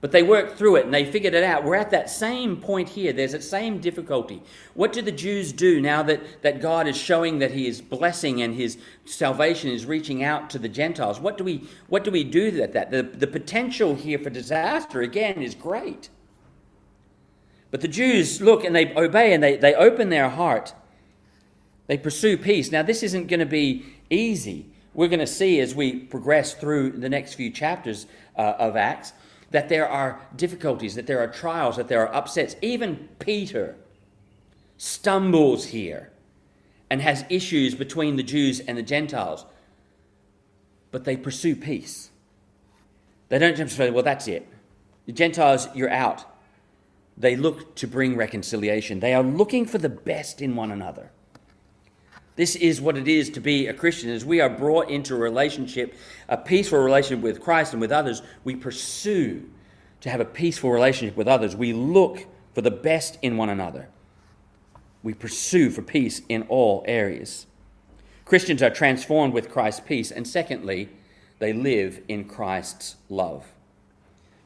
But 0.00 0.12
they 0.12 0.22
worked 0.22 0.56
through 0.58 0.76
it 0.76 0.84
and 0.84 0.92
they 0.92 1.10
figured 1.10 1.32
it 1.32 1.42
out. 1.42 1.64
We're 1.64 1.76
at 1.76 1.90
that 1.90 2.10
same 2.10 2.58
point 2.58 2.90
here. 2.90 3.12
There's 3.12 3.32
that 3.32 3.42
same 3.42 3.78
difficulty. 3.78 4.42
What 4.74 4.92
do 4.92 5.00
the 5.00 5.10
Jews 5.10 5.50
do 5.50 5.80
now 5.80 6.02
that, 6.02 6.42
that 6.42 6.60
God 6.60 6.86
is 6.86 6.96
showing 6.96 7.38
that 7.38 7.52
He 7.52 7.66
is 7.66 7.80
blessing 7.80 8.42
and 8.42 8.54
His 8.54 8.76
salvation 9.06 9.70
is 9.70 9.86
reaching 9.86 10.22
out 10.22 10.50
to 10.50 10.58
the 10.58 10.68
Gentiles? 10.68 11.18
What 11.18 11.38
do 11.38 11.42
we, 11.42 11.66
what 11.88 12.04
do, 12.04 12.10
we 12.10 12.22
do 12.22 12.52
with 12.52 12.74
that? 12.74 12.90
The, 12.90 13.02
the 13.02 13.26
potential 13.26 13.94
here 13.94 14.18
for 14.18 14.30
disaster, 14.30 15.00
again, 15.00 15.42
is 15.42 15.54
great. 15.54 16.10
But 17.74 17.80
the 17.80 17.88
Jews 17.88 18.40
look 18.40 18.62
and 18.62 18.72
they 18.72 18.94
obey 18.94 19.32
and 19.32 19.42
they, 19.42 19.56
they 19.56 19.74
open 19.74 20.08
their 20.08 20.28
heart. 20.28 20.72
They 21.88 21.98
pursue 21.98 22.36
peace. 22.36 22.70
Now, 22.70 22.84
this 22.84 23.02
isn't 23.02 23.26
going 23.26 23.40
to 23.40 23.46
be 23.46 23.84
easy. 24.08 24.66
We're 24.94 25.08
going 25.08 25.18
to 25.18 25.26
see 25.26 25.58
as 25.58 25.74
we 25.74 25.96
progress 25.96 26.54
through 26.54 26.92
the 26.92 27.08
next 27.08 27.34
few 27.34 27.50
chapters 27.50 28.06
uh, 28.38 28.54
of 28.60 28.76
Acts 28.76 29.12
that 29.50 29.68
there 29.68 29.88
are 29.88 30.20
difficulties, 30.36 30.94
that 30.94 31.08
there 31.08 31.18
are 31.18 31.26
trials, 31.26 31.76
that 31.76 31.88
there 31.88 32.06
are 32.06 32.14
upsets. 32.14 32.54
Even 32.62 33.08
Peter 33.18 33.74
stumbles 34.76 35.64
here 35.64 36.12
and 36.90 37.02
has 37.02 37.24
issues 37.28 37.74
between 37.74 38.14
the 38.14 38.22
Jews 38.22 38.60
and 38.60 38.78
the 38.78 38.84
Gentiles. 38.84 39.46
But 40.92 41.04
they 41.04 41.16
pursue 41.16 41.56
peace. 41.56 42.10
They 43.30 43.40
don't 43.40 43.56
just 43.56 43.76
say, 43.76 43.90
well, 43.90 44.04
that's 44.04 44.28
it. 44.28 44.46
The 45.06 45.12
Gentiles, 45.12 45.66
you're 45.74 45.90
out. 45.90 46.24
They 47.16 47.36
look 47.36 47.76
to 47.76 47.86
bring 47.86 48.16
reconciliation. 48.16 49.00
They 49.00 49.14
are 49.14 49.22
looking 49.22 49.66
for 49.66 49.78
the 49.78 49.88
best 49.88 50.42
in 50.42 50.56
one 50.56 50.70
another. 50.70 51.10
This 52.36 52.56
is 52.56 52.80
what 52.80 52.96
it 52.96 53.06
is 53.06 53.30
to 53.30 53.40
be 53.40 53.68
a 53.68 53.74
Christian. 53.74 54.10
As 54.10 54.24
we 54.24 54.40
are 54.40 54.50
brought 54.50 54.90
into 54.90 55.14
a 55.14 55.18
relationship, 55.18 55.94
a 56.28 56.36
peaceful 56.36 56.80
relationship 56.80 57.22
with 57.22 57.40
Christ 57.40 57.72
and 57.72 57.80
with 57.80 57.92
others, 57.92 58.22
we 58.42 58.56
pursue 58.56 59.48
to 60.00 60.10
have 60.10 60.20
a 60.20 60.24
peaceful 60.24 60.70
relationship 60.70 61.16
with 61.16 61.28
others. 61.28 61.54
We 61.54 61.72
look 61.72 62.26
for 62.52 62.60
the 62.60 62.72
best 62.72 63.18
in 63.22 63.36
one 63.36 63.48
another. 63.48 63.88
We 65.04 65.14
pursue 65.14 65.70
for 65.70 65.82
peace 65.82 66.22
in 66.28 66.42
all 66.48 66.82
areas. 66.86 67.46
Christians 68.24 68.62
are 68.62 68.70
transformed 68.70 69.32
with 69.32 69.50
Christ's 69.50 69.82
peace, 69.86 70.10
and 70.10 70.26
secondly, 70.26 70.88
they 71.38 71.52
live 71.52 72.00
in 72.08 72.24
Christ's 72.24 72.96
love. 73.08 73.53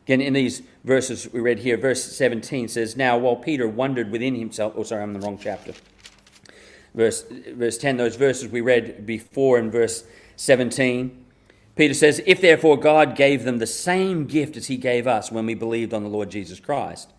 Again, 0.08 0.20
in 0.20 0.32
these 0.32 0.62
verses 0.84 1.32
we 1.32 1.38
read 1.38 1.60
here, 1.60 1.76
verse 1.76 2.02
17 2.02 2.68
says, 2.68 2.96
Now 2.96 3.16
while 3.16 3.36
Peter 3.36 3.68
wondered 3.68 4.10
within 4.10 4.34
himself, 4.34 4.72
oh, 4.76 4.82
sorry, 4.82 5.02
I'm 5.02 5.14
in 5.14 5.20
the 5.20 5.26
wrong 5.26 5.38
chapter 5.40 5.72
verse, 6.98 7.24
verse 7.52 7.78
10, 7.78 7.96
those 7.96 8.16
verses 8.16 8.50
we 8.50 8.60
read 8.60 9.06
before 9.06 9.58
in 9.58 9.70
verse 9.70 10.04
17. 10.36 11.24
Peter 11.76 11.94
says, 11.94 12.20
If 12.26 12.40
therefore 12.40 12.76
God 12.76 13.16
gave 13.16 13.44
them 13.44 13.58
the 13.58 13.66
same 13.66 14.26
gift 14.26 14.56
as 14.56 14.66
he 14.66 14.76
gave 14.76 15.06
us 15.06 15.30
when 15.30 15.46
we 15.46 15.54
believed 15.54 15.94
on 15.94 16.02
the 16.02 16.08
Lord 16.08 16.30
Jesus 16.30 16.60
Christ, 16.60 17.12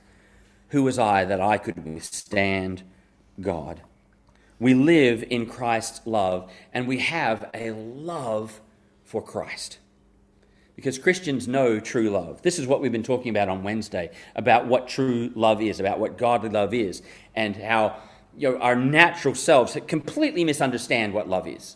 who 0.70 0.84
was 0.84 1.00
I 1.00 1.26
that 1.26 1.42
I 1.42 1.58
could 1.58 1.84
withstand 1.86 2.84
God? 3.40 3.82
We 4.60 4.74
live 4.74 5.24
in 5.30 5.46
Christ's 5.46 6.06
love, 6.06 6.52
and 6.74 6.86
we 6.86 7.00
have 7.00 7.50
a 7.54 7.72
love 7.72 8.60
for 9.06 9.22
Christ. 9.22 9.78
Because 10.80 10.98
Christians 10.98 11.46
know 11.46 11.78
true 11.78 12.10
love. 12.10 12.42
This 12.42 12.58
is 12.58 12.66
what 12.66 12.80
we've 12.80 12.90
been 12.90 13.04
talking 13.04 13.32
about 13.32 13.50
on 13.50 13.64
Wednesday 13.64 14.12
about 14.38 14.66
what 14.66 14.88
true 14.88 15.30
love 15.36 15.62
is, 15.62 15.82
about 15.82 16.00
what 16.00 16.18
godly 16.18 16.48
love 16.48 16.74
is, 16.74 17.02
and 17.36 17.58
how 17.58 17.98
you 18.38 18.54
know, 18.54 18.58
our 18.60 18.78
natural 18.78 19.36
selves 19.36 19.78
completely 19.88 20.46
misunderstand 20.46 21.14
what 21.14 21.28
love 21.28 21.50
is. 21.50 21.76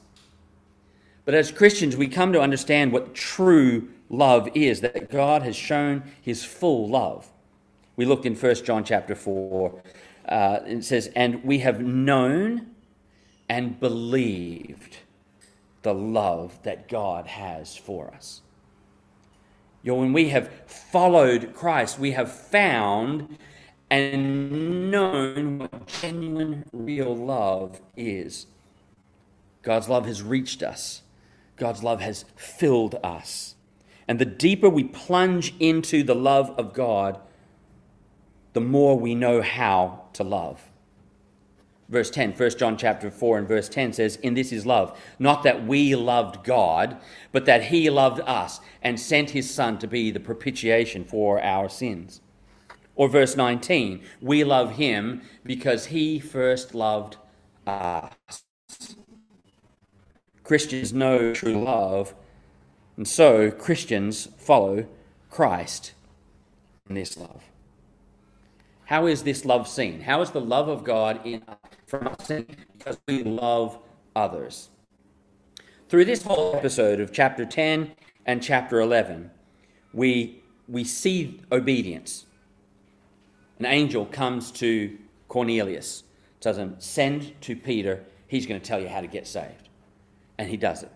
But 1.25 1.33
as 1.33 1.51
Christians, 1.51 1.97
we 1.97 2.07
come 2.07 2.31
to 2.31 2.39
understand 2.39 2.93
what 2.93 3.13
true 3.13 3.89
love 4.09 4.47
is, 4.53 4.79
that 4.79 5.11
God 5.11 5.41
has 5.41 5.57
shown 5.57 6.03
his 6.21 6.45
full 6.45 6.87
love. 6.87 7.27
We 7.97 8.05
looked 8.05 8.25
in 8.25 8.35
1 8.35 8.55
John 8.63 8.85
chapter 8.85 9.15
4. 9.15 9.83
Uh, 10.29 10.59
it 10.65 10.85
says, 10.85 11.09
And 11.13 11.43
we 11.43 11.59
have 11.59 11.81
known 11.81 12.67
and 13.49 13.77
believed 13.81 14.99
the 15.81 15.93
love 15.93 16.57
that 16.63 16.87
God 16.87 17.27
has 17.27 17.75
for 17.75 18.07
us. 18.13 18.42
Know, 19.83 19.95
when 19.95 20.13
we 20.13 20.29
have 20.29 20.49
followed 20.65 21.53
Christ, 21.53 21.99
we 21.99 22.11
have 22.11 22.31
found 22.31 23.37
and 23.89 24.89
known 24.89 25.59
what 25.59 25.87
genuine, 25.87 26.65
real 26.71 27.15
love 27.15 27.81
is. 27.97 28.47
God's 29.61 29.89
love 29.89 30.05
has 30.05 30.21
reached 30.21 30.63
us, 30.63 31.01
God's 31.57 31.83
love 31.83 32.01
has 32.01 32.25
filled 32.35 32.95
us. 33.03 33.55
And 34.07 34.19
the 34.19 34.25
deeper 34.25 34.69
we 34.69 34.83
plunge 34.83 35.53
into 35.59 36.03
the 36.03 36.15
love 36.15 36.49
of 36.57 36.73
God, 36.73 37.19
the 38.53 38.61
more 38.61 38.99
we 38.99 39.15
know 39.15 39.41
how 39.41 40.05
to 40.13 40.23
love. 40.23 40.72
Verse 41.89 42.09
10, 42.09 42.33
1 42.33 42.57
John 42.57 42.77
chapter 42.77 43.11
4 43.11 43.39
and 43.39 43.47
verse 43.47 43.67
10 43.67 43.93
says, 43.93 44.15
In 44.17 44.33
this 44.33 44.51
is 44.51 44.65
love, 44.65 44.97
not 45.19 45.43
that 45.43 45.65
we 45.65 45.95
loved 45.95 46.43
God, 46.43 46.97
but 47.31 47.45
that 47.45 47.65
he 47.65 47.89
loved 47.89 48.21
us 48.21 48.61
and 48.81 48.99
sent 48.99 49.31
his 49.31 49.53
Son 49.53 49.77
to 49.79 49.87
be 49.87 50.09
the 50.09 50.19
propitiation 50.19 51.03
for 51.03 51.41
our 51.41 51.67
sins. 51.69 52.21
Or 52.95 53.09
verse 53.09 53.35
19, 53.35 54.01
we 54.21 54.43
love 54.43 54.73
him 54.73 55.21
because 55.43 55.87
he 55.87 56.19
first 56.19 56.73
loved 56.73 57.17
us. 57.67 58.43
Christians 60.43 60.93
know 60.93 61.33
true 61.33 61.63
love, 61.63 62.13
and 62.97 63.07
so 63.07 63.49
Christians 63.49 64.27
follow 64.37 64.85
Christ 65.29 65.93
in 66.87 66.95
this 66.95 67.17
love. 67.17 67.43
How 68.85 69.07
is 69.07 69.23
this 69.23 69.45
love 69.45 69.67
seen? 69.67 70.01
How 70.01 70.21
is 70.21 70.31
the 70.31 70.41
love 70.41 70.67
of 70.67 70.83
God 70.83 71.25
in 71.25 71.41
us 71.47 71.62
from? 71.99 72.45
Because 72.77 72.97
we 73.07 73.23
love 73.23 73.79
others. 74.15 74.69
Through 75.89 76.05
this 76.05 76.23
whole 76.23 76.55
episode 76.55 76.99
of 76.99 77.11
chapter 77.11 77.45
10 77.45 77.91
and 78.25 78.41
chapter 78.41 78.79
11, 78.79 79.29
we, 79.93 80.41
we 80.67 80.83
see 80.83 81.41
obedience 81.51 82.25
an 83.59 83.65
angel 83.65 84.05
comes 84.05 84.51
to 84.51 84.97
Cornelius, 85.29 86.03
tells 86.41 86.57
him, 86.57 86.75
Send 86.79 87.39
to 87.41 87.55
Peter, 87.55 88.03
he's 88.27 88.45
going 88.45 88.59
to 88.59 88.65
tell 88.65 88.81
you 88.81 88.89
how 88.89 88.99
to 88.99 89.07
get 89.07 89.27
saved. 89.27 89.69
And 90.37 90.49
he 90.49 90.57
does 90.57 90.83
it. 90.83 90.91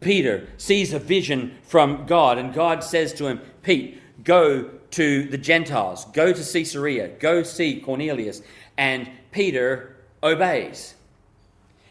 Peter 0.00 0.48
sees 0.56 0.92
a 0.92 0.98
vision 0.98 1.56
from 1.62 2.06
God, 2.06 2.38
and 2.38 2.54
God 2.54 2.82
says 2.82 3.12
to 3.14 3.26
him, 3.26 3.40
Pete, 3.62 4.00
go 4.24 4.70
to 4.90 5.28
the 5.28 5.38
Gentiles, 5.38 6.06
go 6.06 6.32
to 6.32 6.52
Caesarea, 6.52 7.08
go 7.20 7.42
see 7.42 7.80
Cornelius. 7.80 8.42
And 8.78 9.08
Peter 9.30 9.96
obeys. 10.22 10.94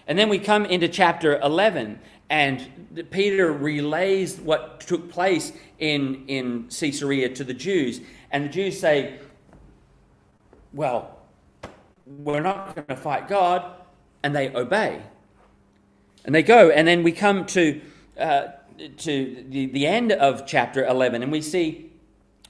And 0.08 0.18
then 0.18 0.30
we 0.30 0.40
come 0.40 0.66
into 0.66 0.88
chapter 0.88 1.40
11, 1.40 2.00
and 2.30 3.08
Peter 3.12 3.52
relays 3.52 4.38
what 4.40 4.80
took 4.82 5.12
place 5.12 5.52
in, 5.78 6.26
in 6.28 6.68
Caesarea 6.70 7.30
to 7.30 7.44
the 7.44 7.54
Jews. 7.54 8.02
And 8.32 8.46
the 8.46 8.50
Jews 8.50 8.80
say, 8.80 9.20
well, 10.74 11.20
we're 12.06 12.42
not 12.42 12.76
going 12.76 12.88
to 12.88 12.96
fight 12.96 13.28
God, 13.28 13.76
and 14.24 14.36
they 14.36 14.54
obey. 14.54 15.02
And 16.26 16.34
they 16.34 16.44
go, 16.44 16.70
and 16.70 16.88
then 16.88 17.04
we 17.04 17.12
come 17.12 17.46
to, 17.48 17.82
uh, 18.18 18.48
to 18.98 19.46
the, 19.48 19.68
the 19.68 19.86
end 19.86 20.12
of 20.12 20.46
chapter 20.46 20.86
11, 20.86 21.24
and 21.24 21.32
we 21.32 21.42
see 21.42 21.89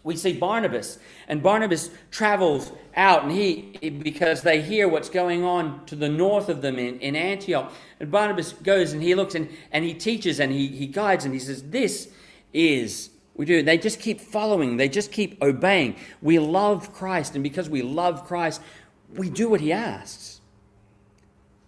we 0.04 0.16
see 0.16 0.34
Barnabas, 0.34 0.98
and 1.28 1.44
Barnabas 1.44 1.90
travels 2.10 2.72
out, 2.96 3.24
and 3.24 3.32
he 3.32 3.78
because 4.02 4.42
they 4.42 4.62
hear 4.62 4.88
what's 4.88 5.10
going 5.10 5.44
on 5.44 5.86
to 5.88 5.96
the 5.96 6.10
north 6.10 6.50
of 6.50 6.62
them 6.62 6.80
in, 6.80 7.00
in 7.00 7.16
Antioch. 7.16 7.72
And 8.00 8.10
Barnabas 8.10 8.54
goes 8.54 8.94
and 8.94 9.04
he 9.04 9.14
looks 9.14 9.36
and, 9.36 9.50
and 9.72 9.84
he 9.84 9.94
teaches 9.94 10.40
and 10.40 10.52
he, 10.52 10.68
he 10.68 10.88
guides 10.88 11.26
and 11.26 11.34
he 11.34 11.40
says, 11.40 11.64
This 11.64 12.10
is 12.54 13.10
we 13.36 13.46
do. 13.46 13.64
They 13.64 13.78
just 13.78 14.02
keep 14.02 14.20
following, 14.20 14.78
they 14.78 14.90
just 14.90 15.12
keep 15.12 15.42
obeying. 15.42 15.96
We 16.22 16.40
love 16.40 16.94
Christ, 16.94 17.36
and 17.36 17.44
because 17.44 17.70
we 17.70 17.82
love 17.82 18.26
Christ, 18.26 18.62
we 19.16 19.30
do 19.30 19.50
what 19.50 19.62
he 19.62 19.72
asks. 19.72 20.42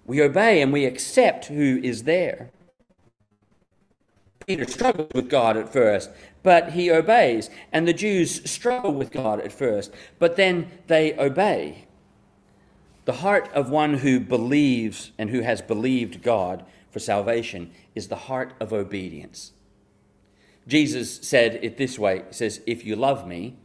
We 0.05 0.21
obey 0.21 0.61
and 0.61 0.73
we 0.73 0.85
accept 0.85 1.45
who 1.45 1.79
is 1.81 2.03
there. 2.03 2.51
Peter 4.51 4.69
struggles 4.69 5.07
with 5.15 5.29
God 5.29 5.55
at 5.55 5.71
first, 5.71 6.09
but 6.43 6.73
he 6.73 6.91
obeys. 6.91 7.49
And 7.71 7.87
the 7.87 7.93
Jews 7.93 8.49
struggle 8.51 8.93
with 8.93 9.09
God 9.09 9.39
at 9.39 9.53
first, 9.53 9.93
but 10.19 10.35
then 10.35 10.69
they 10.87 11.17
obey. 11.17 11.85
The 13.05 13.13
heart 13.13 13.49
of 13.53 13.69
one 13.69 13.99
who 13.99 14.19
believes 14.19 15.13
and 15.17 15.29
who 15.29 15.39
has 15.39 15.61
believed 15.61 16.21
God 16.21 16.65
for 16.89 16.99
salvation 16.99 17.71
is 17.95 18.09
the 18.09 18.27
heart 18.27 18.53
of 18.59 18.73
obedience. 18.73 19.53
Jesus 20.67 21.21
said 21.21 21.57
it 21.61 21.77
this 21.77 21.97
way 21.97 22.23
He 22.27 22.33
says, 22.33 22.59
If 22.67 22.83
you 22.83 22.97
love 22.97 23.25
me, 23.25 23.55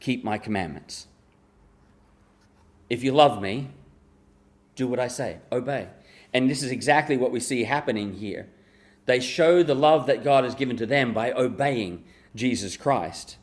keep 0.00 0.24
my 0.24 0.38
commandments. 0.38 1.08
If 2.88 3.04
you 3.04 3.12
love 3.12 3.42
me, 3.42 3.68
do 4.76 4.88
what 4.88 4.98
I 4.98 5.08
say, 5.08 5.40
obey. 5.52 5.88
And 6.32 6.48
this 6.48 6.62
is 6.62 6.70
exactly 6.70 7.18
what 7.18 7.32
we 7.32 7.40
see 7.40 7.64
happening 7.64 8.14
here. 8.14 8.48
They 9.06 9.20
show 9.20 9.62
the 9.62 9.74
love 9.74 10.06
that 10.06 10.24
God 10.24 10.44
has 10.44 10.54
given 10.54 10.76
to 10.76 10.86
them 10.86 11.14
by 11.14 11.32
obeying 11.32 12.04
Jesus 12.34 12.76
Christ. 12.76 13.38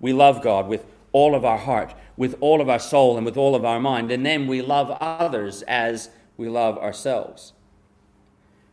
We 0.00 0.12
love 0.12 0.42
God 0.42 0.66
with 0.66 0.86
all 1.12 1.34
of 1.34 1.44
our 1.44 1.58
heart, 1.58 1.94
with 2.16 2.36
all 2.40 2.60
of 2.60 2.68
our 2.68 2.78
soul, 2.78 3.16
and 3.16 3.24
with 3.26 3.36
all 3.36 3.54
of 3.54 3.64
our 3.64 3.80
mind, 3.80 4.10
and 4.10 4.24
then 4.24 4.46
we 4.46 4.62
love 4.62 4.90
others 5.00 5.62
as 5.62 6.10
we 6.36 6.48
love 6.48 6.78
ourselves. 6.78 7.52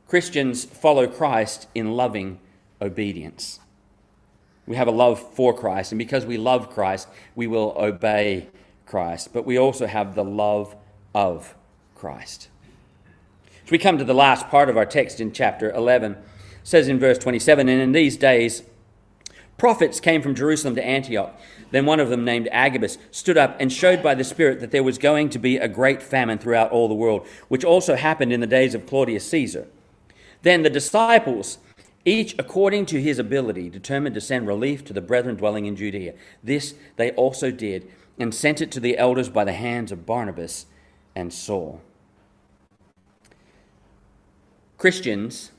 Christians 0.08 0.63
follow 0.63 1.08
Christ 1.08 1.67
in 1.76 1.91
loving 1.93 2.39
obedience. 2.82 3.60
We 4.65 4.76
have 4.76 4.88
a 4.88 4.91
love 4.91 5.20
for 5.20 5.54
Christ, 5.54 5.91
and 5.91 6.00
because 6.00 6.26
we 6.26 6.38
love 6.38 6.70
Christ, 6.70 7.08
we 7.36 7.48
will 7.48 7.74
obey 7.78 8.50
Christ, 8.86 9.34
but 9.34 9.46
we 9.46 9.58
also 9.58 9.88
have 9.88 10.15
the 10.15 10.24
love 10.24 10.76
of 11.13 11.56
Christ. 11.96 12.50
As 13.67 13.71
we 13.71 13.77
come 13.80 13.97
to 13.97 14.06
the 14.06 14.13
last 14.13 14.47
part 14.47 14.69
of 14.69 14.77
our 14.77 14.86
text 14.86 15.19
in 15.19 15.34
chapter 15.34 15.69
11, 15.71 16.15
says 16.63 16.88
in 16.88 16.99
verse 16.99 17.17
27 17.17 17.67
And 17.67 17.82
in 17.82 17.91
these 17.91 18.15
days, 18.15 18.63
prophets 19.58 19.99
came 19.99 20.21
from 20.21 20.36
Jerusalem 20.36 20.73
to 20.75 20.86
Antioch. 20.86 21.38
Then 21.71 21.86
one 21.86 21.99
of 21.99 22.08
them, 22.08 22.23
named 22.23 22.47
Agabus, 22.49 22.97
stood 23.12 23.38
up 23.38 23.58
and 23.60 23.69
showed 23.69 24.01
by 24.01 24.15
the 24.15 24.23
Spirit 24.23 24.62
that 24.62 24.71
there 24.71 24.84
was 24.84 24.97
going 24.97 25.30
to 25.32 25.38
be 25.38 25.58
a 25.58 25.67
great 25.67 26.01
famine 26.01 26.38
throughout 26.38 26.71
all 26.71 26.88
the 26.88 26.93
world, 26.93 27.27
which 27.49 27.65
also 27.65 27.97
happened 27.97 28.32
in 28.32 28.39
the 28.39 28.47
days 28.47 28.73
of 28.73 28.86
Claudius 28.86 29.30
Caesar. 29.30 29.67
Then 30.43 30.63
the 30.63 30.69
disciples, 30.69 31.58
each 32.06 32.36
according 32.39 32.86
to 32.86 33.01
his 33.01 33.19
ability, 33.19 33.69
determined 33.69 34.15
to 34.15 34.21
send 34.21 34.47
relief 34.47 34.86
to 34.86 34.93
the 34.93 35.01
brethren 35.01 35.36
dwelling 35.36 35.65
in 35.65 35.75
Judea. 35.75 36.13
This 36.41 36.73
they 36.95 37.12
also 37.12 37.51
did, 37.51 37.91
and 38.17 38.34
sent 38.34 38.62
it 38.62 38.71
to 38.71 38.80
the 38.80 38.97
elders 38.97 39.27
by 39.27 39.43
the 39.43 39.51
hands 39.51 39.91
of 39.91 40.06
Barnabas 40.06 40.67
and 41.17 41.34
Saul. 41.34 41.82
Christians 44.77 45.51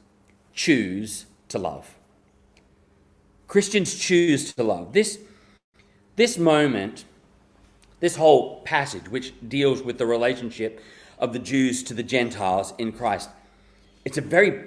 choose 0.52 1.26
to 1.48 1.58
love. 1.58 1.96
Christians 3.48 3.94
choose 3.98 4.52
to 4.54 4.62
love. 4.62 4.92
This, 4.92 5.18
this 6.16 6.38
moment, 6.38 7.04
this 8.00 8.16
whole 8.16 8.60
passage, 8.62 9.08
which 9.08 9.32
deals 9.48 9.82
with 9.82 9.98
the 9.98 10.06
relationship 10.06 10.80
of 11.18 11.32
the 11.32 11.38
Jews 11.38 11.82
to 11.84 11.94
the 11.94 12.02
Gentiles 12.02 12.74
in 12.78 12.92
Christ, 12.92 13.30
it's 14.04 14.18
a 14.18 14.22
very 14.22 14.66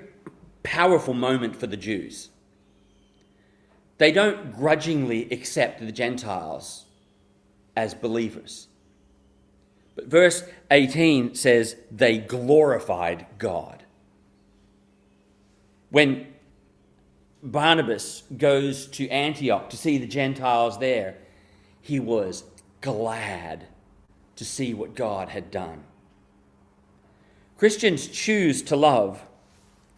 powerful 0.64 1.14
moment 1.14 1.56
for 1.56 1.68
the 1.68 1.78
Jews. 1.78 2.30
They 4.00 4.12
don't 4.12 4.52
grudgingly 4.56 5.32
accept 5.32 5.80
the 5.80 5.92
Gentiles 5.92 6.86
as 7.76 7.94
believers. 7.94 8.68
But 9.96 10.08
verse 10.08 10.44
18 10.72 11.36
says 11.36 11.76
they 11.92 12.18
glorified 12.18 13.28
God. 13.38 13.81
When 15.92 16.28
Barnabas 17.44 18.24
goes 18.36 18.88
to 18.88 19.08
Antioch 19.10 19.70
to 19.70 19.78
see 19.78 19.98
the 19.98 20.08
Gentiles 20.08 20.80
there, 20.80 21.18
he 21.82 22.00
was 22.00 22.44
glad 22.80 23.68
to 24.38 24.46
see 24.46 24.74
what 24.74 24.96
God 24.96 25.30
had 25.30 25.52
done. 25.52 25.84
Christians 27.58 28.08
choose 28.08 28.62
to 28.64 28.76
love. 28.76 29.24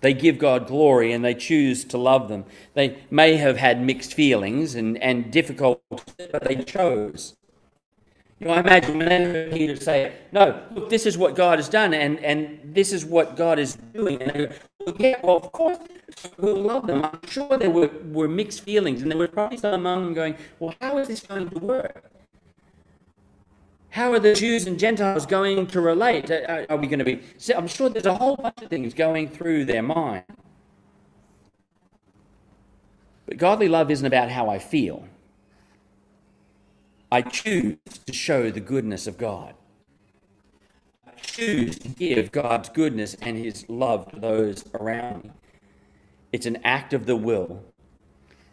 They 0.01 0.13
give 0.13 0.37
God 0.37 0.67
glory 0.67 1.13
and 1.13 1.23
they 1.23 1.35
choose 1.35 1.85
to 1.85 1.97
love 1.97 2.27
them. 2.27 2.43
They 2.73 3.03
may 3.09 3.37
have 3.37 3.57
had 3.57 3.81
mixed 3.81 4.13
feelings 4.13 4.75
and, 4.75 4.97
and 4.97 5.31
difficulties, 5.31 5.99
but 6.31 6.43
they 6.43 6.57
chose. 6.57 7.35
You 8.43 8.49
know, 8.49 8.55
I 8.55 8.59
imagine 8.59 8.97
when 8.97 9.07
they 9.07 9.23
heard 9.23 9.51
Peter 9.53 9.75
say, 9.77 10.11
No, 10.33 10.61
look, 10.71 10.89
this 10.89 11.05
is 11.05 11.17
what 11.17 11.33
God 11.33 11.59
has 11.59 11.69
done, 11.69 11.93
and, 11.93 12.19
and 12.19 12.59
this 12.75 12.91
is 12.91 13.05
what 13.05 13.37
God 13.37 13.57
is 13.57 13.77
doing. 13.93 14.21
And 14.21 14.31
they 14.31 14.45
go, 14.47 14.53
well, 14.85 14.95
yeah, 14.99 15.15
well, 15.23 15.37
of 15.37 15.49
course, 15.53 15.77
we'll 16.37 16.61
love 16.61 16.85
them. 16.85 17.05
I'm 17.05 17.25
sure 17.25 17.57
there 17.57 17.69
were, 17.69 17.89
were 18.11 18.27
mixed 18.27 18.59
feelings, 18.59 19.01
and 19.01 19.09
there 19.09 19.17
were 19.17 19.29
probably 19.29 19.55
some 19.55 19.73
among 19.73 20.03
them 20.03 20.13
going, 20.13 20.35
Well, 20.59 20.75
how 20.81 20.97
is 20.97 21.07
this 21.07 21.21
going 21.21 21.51
to 21.51 21.59
work? 21.59 22.03
How 23.91 24.11
are 24.11 24.19
the 24.19 24.33
Jews 24.33 24.67
and 24.67 24.77
Gentiles 24.77 25.25
going 25.25 25.65
to 25.67 25.79
relate? 25.79 26.29
Are, 26.29 26.65
are 26.69 26.75
we 26.75 26.87
going 26.87 26.99
to 26.99 27.05
be. 27.05 27.21
I'm 27.55 27.67
sure 27.67 27.87
there's 27.87 28.05
a 28.05 28.15
whole 28.15 28.35
bunch 28.35 28.61
of 28.61 28.69
things 28.69 28.93
going 28.93 29.29
through 29.29 29.63
their 29.65 29.83
mind. 29.83 30.25
But 33.25 33.37
godly 33.37 33.69
love 33.69 33.89
isn't 33.89 34.05
about 34.05 34.29
how 34.29 34.49
I 34.49 34.59
feel. 34.59 35.07
I 37.13 37.21
choose 37.21 37.77
to 38.07 38.11
show 38.11 38.49
the 38.49 38.59
goodness 38.59 39.05
of 39.05 39.19
God. 39.19 39.53
I 41.05 41.11
choose 41.21 41.77
to 41.77 41.87
give 41.87 42.31
God's 42.31 42.69
goodness 42.69 43.15
and 43.21 43.37
His 43.37 43.69
love 43.69 44.09
to 44.09 44.19
those 44.19 44.65
around 44.73 45.25
me. 45.25 45.31
It's 46.31 46.47
an 46.47 46.57
act 46.63 46.91
of 46.91 47.05
the 47.05 47.15
will, 47.15 47.63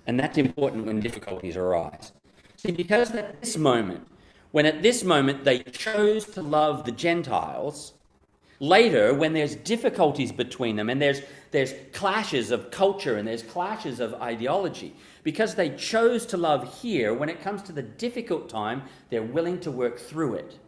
and 0.06 0.20
that's 0.20 0.36
important 0.36 0.84
when 0.84 1.00
difficulties 1.00 1.56
arise. 1.56 2.12
See, 2.56 2.70
because 2.70 3.12
at 3.12 3.40
this 3.40 3.56
moment, 3.56 4.06
when 4.50 4.66
at 4.66 4.82
this 4.82 5.04
moment 5.04 5.44
they 5.44 5.60
chose 5.60 6.26
to 6.26 6.42
love 6.42 6.84
the 6.84 6.92
Gentiles, 6.92 7.94
later, 8.60 9.12
when 9.14 9.32
there's 9.32 9.56
difficulties 9.56 10.30
between 10.30 10.76
them 10.76 10.88
and 10.88 11.02
there's, 11.02 11.22
there's 11.50 11.74
clashes 11.92 12.50
of 12.50 12.70
culture 12.70 13.16
and 13.16 13.26
there's 13.26 13.42
clashes 13.42 13.98
of 13.98 14.14
ideology, 14.14 14.94
because 15.24 15.54
they 15.54 15.70
chose 15.70 16.24
to 16.26 16.36
love 16.36 16.80
here, 16.80 17.12
when 17.12 17.28
it 17.28 17.42
comes 17.42 17.62
to 17.62 17.72
the 17.72 17.82
difficult 17.82 18.48
time, 18.48 18.82
they're 19.08 19.22
willing 19.22 19.58
to 19.60 19.70
work 19.70 19.98
through 19.98 20.34
it. 20.34 20.58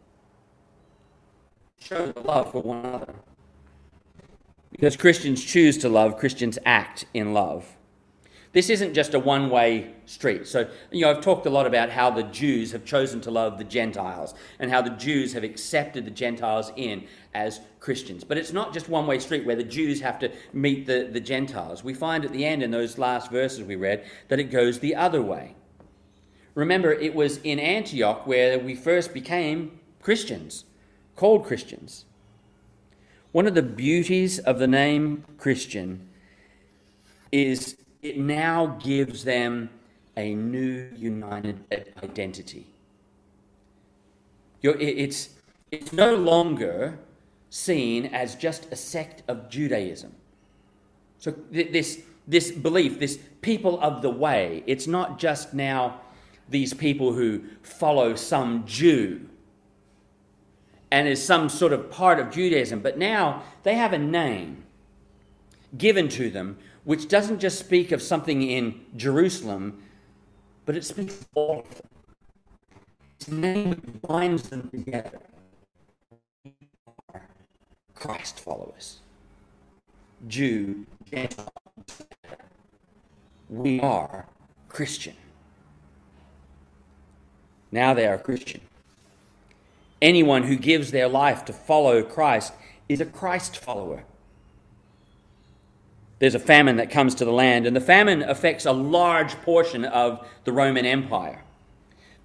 Show 1.79 2.13
the 2.13 2.21
love 2.21 2.53
for 2.53 2.63
one 2.63 2.85
another. 2.85 3.15
Because 4.71 4.97
Christians 4.97 5.45
choose 5.45 5.77
to 5.79 5.89
love, 5.89 6.17
Christians 6.17 6.59
act 6.65 7.05
in 7.13 7.35
love. 7.35 7.77
This 8.53 8.69
isn't 8.69 8.93
just 8.93 9.15
a 9.15 9.19
one 9.19 9.49
way 9.49 9.95
street. 10.05 10.47
So, 10.47 10.69
you 10.91 11.03
know, 11.03 11.11
I've 11.11 11.23
talked 11.23 11.47
a 11.47 11.51
lot 11.51 11.67
about 11.67 11.89
how 11.89 12.11
the 12.11 12.23
Jews 12.25 12.73
have 12.73 12.85
chosen 12.85 13.21
to 13.23 13.31
love 13.31 13.57
the 13.57 13.65
Gentiles 13.65 14.35
and 14.59 14.71
how 14.71 14.83
the 14.83 14.91
Jews 14.91 15.33
have 15.33 15.43
accepted 15.43 16.05
the 16.05 16.11
Gentiles 16.11 16.71
in 16.77 17.07
as 17.33 17.61
Christians. 17.81 18.25
But 18.25 18.37
it's 18.37 18.53
not 18.53 18.75
just 18.75 18.91
one 18.91 19.07
way 19.07 19.19
street 19.19 19.47
where 19.47 19.57
the 19.57 19.65
Jews 19.65 20.03
have 20.03 20.19
to 20.19 20.31
meet 20.53 20.87
the, 20.87 21.09
the 21.11 21.21
Gentiles. 21.21 21.83
We 21.83 21.95
find 21.95 22.27
at 22.27 22.33
the 22.33 22.45
end 22.45 22.63
in 22.63 22.71
those 22.71 22.99
last 22.99 23.31
verses 23.31 23.65
we 23.65 23.77
read 23.77 24.05
that 24.29 24.39
it 24.39 24.51
goes 24.51 24.81
the 24.81 24.97
other 24.97 25.23
way. 25.23 25.55
Remember, 26.55 26.93
it 26.93 27.15
was 27.15 27.39
in 27.39 27.59
Antioch 27.59 28.27
where 28.27 28.59
we 28.59 28.75
first 28.75 29.15
became 29.15 29.81
Christians, 30.03 30.67
called 31.17 31.47
Christians. 31.47 32.05
One 33.31 33.47
of 33.47 33.55
the 33.55 33.63
beauties 33.63 34.39
of 34.39 34.59
the 34.59 34.67
name 34.67 35.25
Christian 35.39 36.11
is 37.31 37.77
it 38.03 38.19
now 38.19 38.79
gives 38.83 39.25
them 39.25 39.71
a 40.17 40.35
new 40.35 40.91
united 40.97 41.65
identity. 42.03 42.67
it's, 44.63 45.31
it's 45.71 45.93
no 45.93 46.15
longer 46.15 46.99
seen 47.49 48.07
as 48.07 48.35
just 48.35 48.71
a 48.73 48.77
sect 48.77 49.23
of 49.29 49.49
Judaism. 49.49 50.13
So, 51.19 51.35
this, 51.51 52.03
this 52.27 52.51
belief, 52.51 52.99
this 52.99 53.19
people 53.41 53.81
of 53.81 54.03
the 54.03 54.11
way, 54.11 54.65
it's 54.67 54.87
not 54.87 55.19
just 55.19 55.55
now 55.55 56.01
these 56.49 56.75
people 56.75 57.13
who 57.13 57.45
follow 57.63 58.15
some 58.17 58.65
Jew 58.67 59.29
and 60.91 61.09
is 61.09 61.25
some 61.25 61.49
sort 61.49 61.73
of 61.73 61.91
part 61.91 62.19
of 62.19 62.31
Judaism, 62.31 62.81
but 62.81 62.99
now 62.99 63.43
they 63.63 63.75
have 63.75 63.93
a 63.93 63.99
name 63.99 64.65
given 65.79 66.09
to 66.11 66.29
them 66.29 66.59
which 66.85 67.09
doesn't 67.09 67.39
just 67.39 67.59
speak 67.59 67.93
of 67.93 68.03
something 68.03 68.43
in 68.43 68.81
Jerusalem, 68.97 69.83
but 70.67 70.77
it 70.77 70.85
speaks 70.85 71.21
of 71.21 71.29
all 71.35 71.61
of 71.61 71.75
them. 71.75 71.87
It's 73.17 73.29
name 73.29 74.01
binds 74.07 74.49
them 74.49 74.69
together. 74.71 75.21
Christ 77.95 78.41
followers. 78.41 78.99
Jew, 80.27 80.87
Gentile. 81.09 81.53
We 83.49 83.81
are 83.81 84.27
Christian. 84.69 85.15
Now 87.71 87.95
they 87.95 88.07
are 88.07 88.19
Christian. 88.19 88.61
Anyone 90.01 90.43
who 90.43 90.57
gives 90.57 90.91
their 90.91 91.09
life 91.09 91.45
to 91.45 91.53
follow 91.53 92.03
Christ 92.03 92.53
is 92.89 93.01
a 93.01 93.07
Christ 93.07 93.57
follower. 93.57 94.05
There's 96.23 96.37
a 96.37 96.39
famine 96.39 96.77
that 96.77 96.89
comes 96.89 97.17
to 97.17 97.25
the 97.25 97.33
land, 97.33 97.67
and 97.67 97.75
the 97.75 97.81
famine 97.81 98.23
affects 98.23 98.65
a 98.65 98.71
large 98.71 99.33
portion 99.43 99.85
of 99.85 100.25
the 100.45 100.53
Roman 100.53 100.87
Empire. 100.87 101.43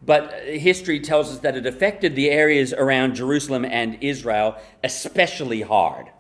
But 0.05 0.31
history 0.43 0.99
tells 0.99 1.31
us 1.31 1.39
that 1.39 1.57
it 1.57 1.65
affected 1.65 2.15
the 2.15 2.29
areas 2.29 2.73
around 2.73 3.15
Jerusalem 3.15 3.65
and 3.65 3.97
Israel 4.01 4.55
especially 4.83 5.61
hard. 5.61 6.11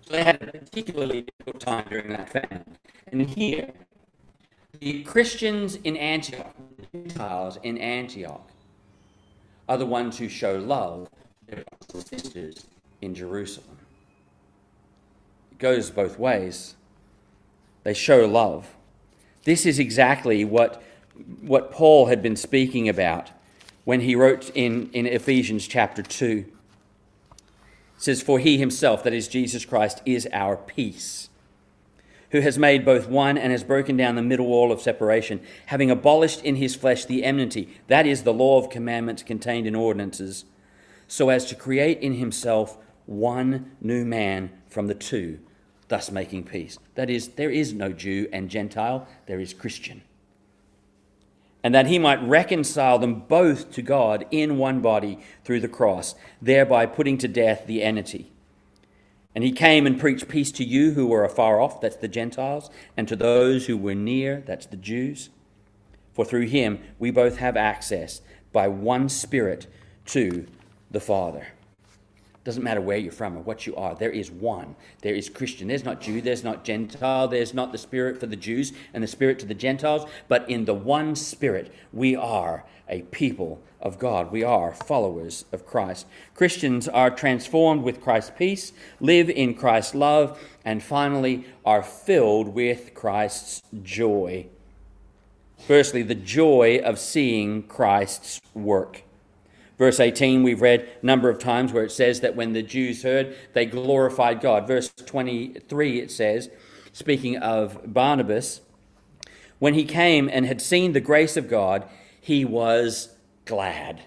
So 0.00 0.14
they 0.14 0.24
had 0.24 0.42
a 0.42 0.46
particularly 0.48 1.22
difficult 1.38 1.60
time 1.60 1.84
during 1.88 2.08
that 2.08 2.28
famine. 2.28 2.64
And 3.06 3.22
here, 3.22 3.70
the 4.80 5.04
Christians 5.04 5.76
in 5.76 5.96
Antioch, 5.96 6.56
the 6.76 6.98
Gentiles 6.98 7.56
in 7.62 7.78
Antioch, 7.78 8.50
are 9.68 9.78
the 9.78 9.86
ones 9.86 10.18
who 10.18 10.28
show 10.28 10.56
love 10.56 11.08
to 11.48 11.54
their 11.54 11.64
sisters 12.02 12.66
in 13.00 13.14
Jerusalem. 13.14 13.73
Goes 15.58 15.90
both 15.90 16.18
ways. 16.18 16.74
They 17.82 17.94
show 17.94 18.26
love. 18.26 18.74
This 19.44 19.66
is 19.66 19.78
exactly 19.78 20.44
what, 20.44 20.82
what 21.42 21.70
Paul 21.70 22.06
had 22.06 22.22
been 22.22 22.36
speaking 22.36 22.88
about 22.88 23.30
when 23.84 24.00
he 24.00 24.16
wrote 24.16 24.50
in, 24.54 24.90
in 24.92 25.06
Ephesians 25.06 25.68
chapter 25.68 26.02
2. 26.02 26.46
It 27.36 27.42
says, 27.98 28.22
For 28.22 28.38
he 28.38 28.58
himself, 28.58 29.04
that 29.04 29.12
is 29.12 29.28
Jesus 29.28 29.64
Christ, 29.64 30.00
is 30.06 30.26
our 30.32 30.56
peace 30.56 31.28
who 32.34 32.40
has 32.40 32.58
made 32.58 32.84
both 32.84 33.06
one 33.08 33.38
and 33.38 33.52
has 33.52 33.62
broken 33.62 33.96
down 33.96 34.16
the 34.16 34.22
middle 34.22 34.46
wall 34.46 34.72
of 34.72 34.80
separation, 34.80 35.40
having 35.66 35.88
abolished 35.88 36.42
in 36.42 36.56
his 36.56 36.74
flesh 36.74 37.04
the 37.04 37.22
enmity, 37.22 37.68
that 37.86 38.08
is, 38.08 38.24
the 38.24 38.32
law 38.32 38.58
of 38.58 38.68
commandments 38.68 39.22
contained 39.22 39.68
in 39.68 39.74
ordinances, 39.76 40.44
so 41.06 41.28
as 41.28 41.44
to 41.44 41.54
create 41.54 42.00
in 42.00 42.14
himself 42.14 42.76
one 43.06 43.72
new 43.80 44.04
man 44.04 44.50
from 44.68 44.86
the 44.86 44.94
two, 44.94 45.38
thus 45.88 46.10
making 46.10 46.44
peace. 46.44 46.78
That 46.94 47.10
is, 47.10 47.28
there 47.28 47.50
is 47.50 47.72
no 47.72 47.92
Jew 47.92 48.28
and 48.32 48.48
Gentile, 48.48 49.06
there 49.26 49.40
is 49.40 49.54
Christian. 49.54 50.02
And 51.62 51.74
that 51.74 51.86
he 51.86 51.98
might 51.98 52.22
reconcile 52.22 52.98
them 52.98 53.20
both 53.20 53.72
to 53.72 53.82
God 53.82 54.26
in 54.30 54.58
one 54.58 54.80
body 54.80 55.18
through 55.44 55.60
the 55.60 55.68
cross, 55.68 56.14
thereby 56.42 56.86
putting 56.86 57.16
to 57.18 57.28
death 57.28 57.66
the 57.66 57.82
enmity 57.82 58.30
and 59.34 59.42
he 59.42 59.52
came 59.52 59.86
and 59.86 59.98
preached 59.98 60.28
peace 60.28 60.52
to 60.52 60.64
you 60.64 60.92
who 60.92 61.06
were 61.06 61.24
afar 61.24 61.60
off, 61.60 61.80
that's 61.80 61.96
the 61.96 62.08
Gentiles, 62.08 62.70
and 62.96 63.08
to 63.08 63.16
those 63.16 63.66
who 63.66 63.76
were 63.76 63.94
near, 63.94 64.42
that's 64.46 64.66
the 64.66 64.76
Jews. 64.76 65.30
For 66.12 66.24
through 66.24 66.46
him 66.46 66.78
we 66.98 67.10
both 67.10 67.38
have 67.38 67.56
access 67.56 68.20
by 68.52 68.68
one 68.68 69.08
Spirit 69.08 69.66
to 70.06 70.46
the 70.90 71.00
Father. 71.00 71.48
Doesn't 72.44 72.62
matter 72.62 72.82
where 72.82 72.98
you're 72.98 73.10
from 73.10 73.38
or 73.38 73.40
what 73.40 73.66
you 73.66 73.74
are, 73.74 73.94
there 73.94 74.10
is 74.10 74.30
one. 74.30 74.76
There 75.00 75.14
is 75.14 75.30
Christian. 75.30 75.68
There's 75.68 75.84
not 75.84 76.02
Jew, 76.02 76.20
there's 76.20 76.44
not 76.44 76.62
Gentile, 76.62 77.26
there's 77.26 77.54
not 77.54 77.72
the 77.72 77.78
Spirit 77.78 78.20
for 78.20 78.26
the 78.26 78.36
Jews 78.36 78.72
and 78.92 79.02
the 79.02 79.08
Spirit 79.08 79.38
to 79.38 79.46
the 79.46 79.54
Gentiles, 79.54 80.06
but 80.28 80.48
in 80.48 80.66
the 80.66 80.74
one 80.74 81.16
Spirit 81.16 81.72
we 81.92 82.14
are 82.14 82.64
a 82.86 83.00
people 83.02 83.62
of 83.80 83.98
God. 83.98 84.30
We 84.30 84.44
are 84.44 84.74
followers 84.74 85.46
of 85.52 85.66
Christ. 85.66 86.06
Christians 86.34 86.86
are 86.86 87.10
transformed 87.10 87.82
with 87.82 88.02
Christ's 88.02 88.32
peace, 88.36 88.72
live 89.00 89.30
in 89.30 89.54
Christ's 89.54 89.94
love, 89.94 90.38
and 90.66 90.82
finally 90.82 91.46
are 91.64 91.82
filled 91.82 92.48
with 92.48 92.92
Christ's 92.92 93.62
joy. 93.82 94.46
Firstly, 95.66 96.02
the 96.02 96.14
joy 96.14 96.80
of 96.84 96.98
seeing 96.98 97.62
Christ's 97.62 98.38
work. 98.52 99.02
Verse 99.78 99.98
18, 99.98 100.42
we've 100.42 100.60
read 100.60 100.88
a 101.02 101.06
number 101.06 101.28
of 101.28 101.38
times 101.38 101.72
where 101.72 101.84
it 101.84 101.90
says 101.90 102.20
that 102.20 102.36
when 102.36 102.52
the 102.52 102.62
Jews 102.62 103.02
heard, 103.02 103.36
they 103.54 103.66
glorified 103.66 104.40
God. 104.40 104.68
Verse 104.68 104.88
23, 104.90 106.00
it 106.00 106.10
says, 106.10 106.48
speaking 106.92 107.36
of 107.38 107.92
Barnabas, 107.92 108.60
when 109.58 109.74
he 109.74 109.84
came 109.84 110.28
and 110.28 110.46
had 110.46 110.60
seen 110.60 110.92
the 110.92 111.00
grace 111.00 111.36
of 111.36 111.48
God, 111.48 111.88
he 112.20 112.44
was 112.44 113.16
glad. 113.44 114.02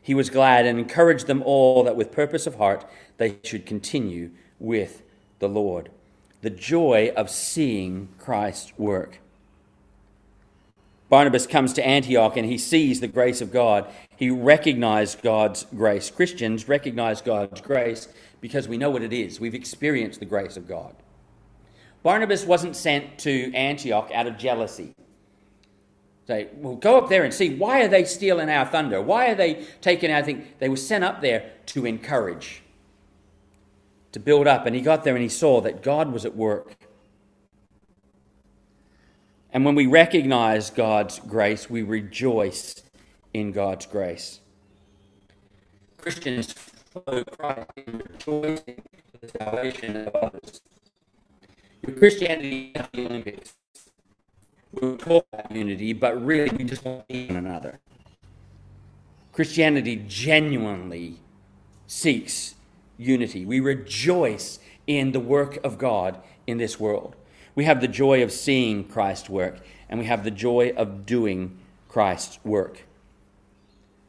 He 0.00 0.14
was 0.14 0.30
glad 0.30 0.66
and 0.66 0.78
encouraged 0.78 1.26
them 1.26 1.42
all 1.44 1.82
that 1.84 1.96
with 1.96 2.12
purpose 2.12 2.46
of 2.46 2.56
heart 2.56 2.84
they 3.16 3.38
should 3.42 3.66
continue 3.66 4.30
with 4.58 5.02
the 5.38 5.48
Lord. 5.48 5.90
The 6.42 6.50
joy 6.50 7.12
of 7.16 7.30
seeing 7.30 8.08
Christ's 8.18 8.76
work. 8.78 9.18
Barnabas 11.14 11.46
comes 11.46 11.72
to 11.74 11.86
Antioch 11.86 12.36
and 12.36 12.44
he 12.44 12.58
sees 12.58 12.98
the 12.98 13.06
grace 13.06 13.40
of 13.40 13.52
God. 13.52 13.86
He 14.16 14.30
recognized 14.30 15.22
God's 15.22 15.64
grace. 15.66 16.10
Christians 16.10 16.66
recognize 16.66 17.22
God's 17.22 17.60
grace 17.60 18.08
because 18.40 18.66
we 18.66 18.78
know 18.78 18.90
what 18.90 19.00
it 19.00 19.12
is. 19.12 19.38
We've 19.38 19.54
experienced 19.54 20.18
the 20.18 20.26
grace 20.26 20.56
of 20.56 20.66
God. 20.66 20.92
Barnabas 22.02 22.44
wasn't 22.44 22.74
sent 22.74 23.16
to 23.20 23.54
Antioch 23.54 24.10
out 24.12 24.26
of 24.26 24.36
jealousy. 24.38 24.92
Say, 26.26 26.48
well, 26.56 26.74
go 26.74 26.98
up 26.98 27.08
there 27.08 27.22
and 27.22 27.32
see 27.32 27.54
why 27.54 27.84
are 27.84 27.88
they 27.88 28.04
stealing 28.04 28.50
our 28.50 28.66
thunder? 28.66 29.00
Why 29.00 29.28
are 29.28 29.36
they 29.36 29.64
taking 29.82 30.10
our 30.10 30.24
thing? 30.24 30.48
They 30.58 30.68
were 30.68 30.76
sent 30.76 31.04
up 31.04 31.20
there 31.20 31.52
to 31.66 31.86
encourage, 31.86 32.60
to 34.10 34.18
build 34.18 34.48
up. 34.48 34.66
And 34.66 34.74
he 34.74 34.82
got 34.82 35.04
there 35.04 35.14
and 35.14 35.22
he 35.22 35.28
saw 35.28 35.60
that 35.60 35.80
God 35.80 36.12
was 36.12 36.24
at 36.24 36.34
work. 36.34 36.74
And 39.54 39.64
when 39.64 39.76
we 39.76 39.86
recognize 39.86 40.68
God's 40.68 41.20
grace, 41.20 41.70
we 41.70 41.82
rejoice 41.82 42.82
in 43.32 43.52
God's 43.52 43.86
grace. 43.86 44.40
Christians 45.96 46.52
follow 46.52 47.22
Christ 47.22 47.70
in 47.76 47.98
rejoicing 47.98 48.82
for 49.12 49.18
the 49.24 49.28
salvation 49.38 50.08
of 50.08 50.16
others. 50.16 50.60
Christianity 51.96 52.72
is 52.74 52.86
the 52.92 53.06
Olympics. 53.06 53.54
We 54.72 54.96
talk 54.96 55.24
about 55.32 55.52
unity, 55.52 55.92
but 55.92 56.20
really 56.20 56.50
we 56.56 56.64
just 56.64 56.84
want 56.84 57.08
to 57.08 57.14
be 57.14 57.26
one 57.28 57.46
another. 57.46 57.78
Christianity 59.32 60.04
genuinely 60.08 61.20
seeks 61.86 62.56
unity. 62.98 63.46
We 63.46 63.60
rejoice 63.60 64.58
in 64.88 65.12
the 65.12 65.20
work 65.20 65.58
of 65.62 65.78
God 65.78 66.20
in 66.44 66.58
this 66.58 66.80
world. 66.80 67.14
We 67.54 67.64
have 67.64 67.80
the 67.80 67.88
joy 67.88 68.22
of 68.22 68.32
seeing 68.32 68.84
Christ's 68.84 69.30
work, 69.30 69.60
and 69.88 70.00
we 70.00 70.06
have 70.06 70.24
the 70.24 70.30
joy 70.30 70.72
of 70.76 71.06
doing 71.06 71.58
Christ's 71.88 72.38
work. 72.44 72.84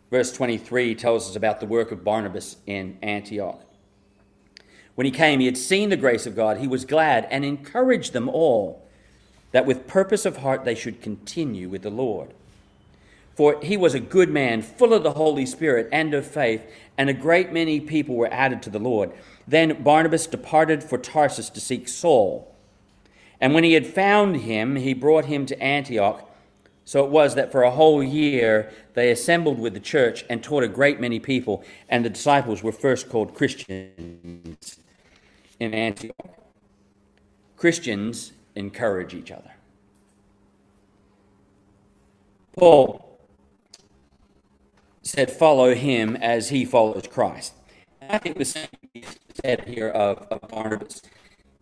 Verse 0.09 0.31
23 0.31 0.95
tells 0.95 1.29
us 1.29 1.35
about 1.35 1.59
the 1.59 1.65
work 1.65 1.91
of 1.91 2.03
Barnabas 2.03 2.57
in 2.65 2.97
Antioch. 3.01 3.61
When 4.95 5.05
he 5.05 5.11
came, 5.11 5.39
he 5.39 5.45
had 5.45 5.57
seen 5.57 5.89
the 5.89 5.97
grace 5.97 6.25
of 6.25 6.35
God. 6.35 6.57
He 6.57 6.67
was 6.67 6.85
glad 6.85 7.27
and 7.29 7.43
encouraged 7.43 8.13
them 8.13 8.29
all 8.29 8.87
that 9.51 9.65
with 9.65 9.87
purpose 9.87 10.25
of 10.25 10.37
heart 10.37 10.63
they 10.63 10.75
should 10.75 11.01
continue 11.01 11.69
with 11.69 11.81
the 11.81 11.89
Lord. 11.89 12.33
For 13.35 13.59
he 13.61 13.75
was 13.75 13.93
a 13.93 13.99
good 13.99 14.29
man, 14.29 14.61
full 14.61 14.93
of 14.93 15.03
the 15.03 15.11
Holy 15.11 15.45
Spirit 15.45 15.89
and 15.91 16.13
of 16.13 16.25
faith, 16.25 16.65
and 16.97 17.09
a 17.09 17.13
great 17.13 17.51
many 17.51 17.81
people 17.81 18.15
were 18.15 18.33
added 18.33 18.61
to 18.63 18.69
the 18.69 18.79
Lord. 18.79 19.11
Then 19.45 19.83
Barnabas 19.83 20.27
departed 20.27 20.83
for 20.83 20.97
Tarsus 20.97 21.49
to 21.49 21.59
seek 21.59 21.89
Saul. 21.89 22.54
And 23.39 23.53
when 23.53 23.63
he 23.63 23.73
had 23.73 23.87
found 23.87 24.37
him, 24.37 24.75
he 24.75 24.93
brought 24.93 25.25
him 25.25 25.45
to 25.47 25.61
Antioch. 25.61 26.29
So 26.85 27.03
it 27.03 27.09
was 27.09 27.35
that 27.35 27.51
for 27.51 27.63
a 27.63 27.71
whole 27.71 28.03
year 28.03 28.71
they 28.93 29.11
assembled 29.11 29.59
with 29.59 29.73
the 29.73 29.79
church 29.79 30.23
and 30.29 30.43
taught 30.43 30.63
a 30.63 30.67
great 30.67 30.99
many 30.99 31.19
people, 31.19 31.63
and 31.89 32.05
the 32.05 32.09
disciples 32.09 32.61
were 32.61 32.71
first 32.71 33.09
called 33.09 33.33
Christians 33.33 34.79
in 35.59 35.73
Antioch. 35.73 36.15
Christians 37.57 38.33
encourage 38.55 39.13
each 39.13 39.31
other. 39.31 39.51
Paul 42.55 43.19
said, 45.01 45.31
Follow 45.31 45.73
him 45.73 46.15
as 46.15 46.49
he 46.49 46.65
follows 46.65 47.07
Christ. 47.07 47.53
And 48.01 48.11
I 48.11 48.17
think 48.17 48.37
the 48.37 48.45
same 48.45 48.67
is 48.93 49.17
said 49.43 49.67
here 49.67 49.89
of, 49.89 50.27
of 50.29 50.41
Barnabas. 50.49 51.01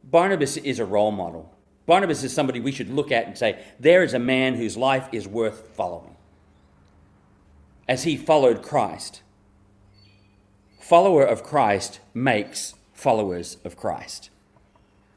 Barnabas 0.04 0.58
is 0.58 0.80
a 0.80 0.86
role 0.86 1.12
model. 1.12 1.54
Barnabas 1.86 2.24
is 2.24 2.34
somebody 2.34 2.60
we 2.60 2.72
should 2.72 2.90
look 2.90 3.12
at 3.12 3.28
and 3.28 3.38
say, 3.38 3.64
There 3.80 4.04
is 4.04 4.14
a 4.14 4.20
man 4.20 4.56
whose 4.56 4.78
life 4.78 5.10
is 5.12 5.28
worth 5.28 5.70
following. 5.76 6.16
As 7.88 8.04
he 8.04 8.16
followed 8.16 8.62
Christ. 8.62 9.22
Follower 10.80 11.24
of 11.24 11.44
Christ 11.44 12.00
makes 12.14 12.76
followers 12.94 13.58
of 13.66 13.76
Christ. 13.76 14.30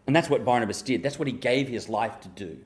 And 0.07 0.15
that's 0.15 0.31
what 0.31 0.45
Barnabas 0.45 0.83
did. 0.83 1.03
That's 1.03 1.19
what 1.19 1.29
he 1.29 1.33
gave 1.33 1.69
his 1.69 1.89
life 1.89 2.21
to 2.21 2.29
do. 2.29 2.59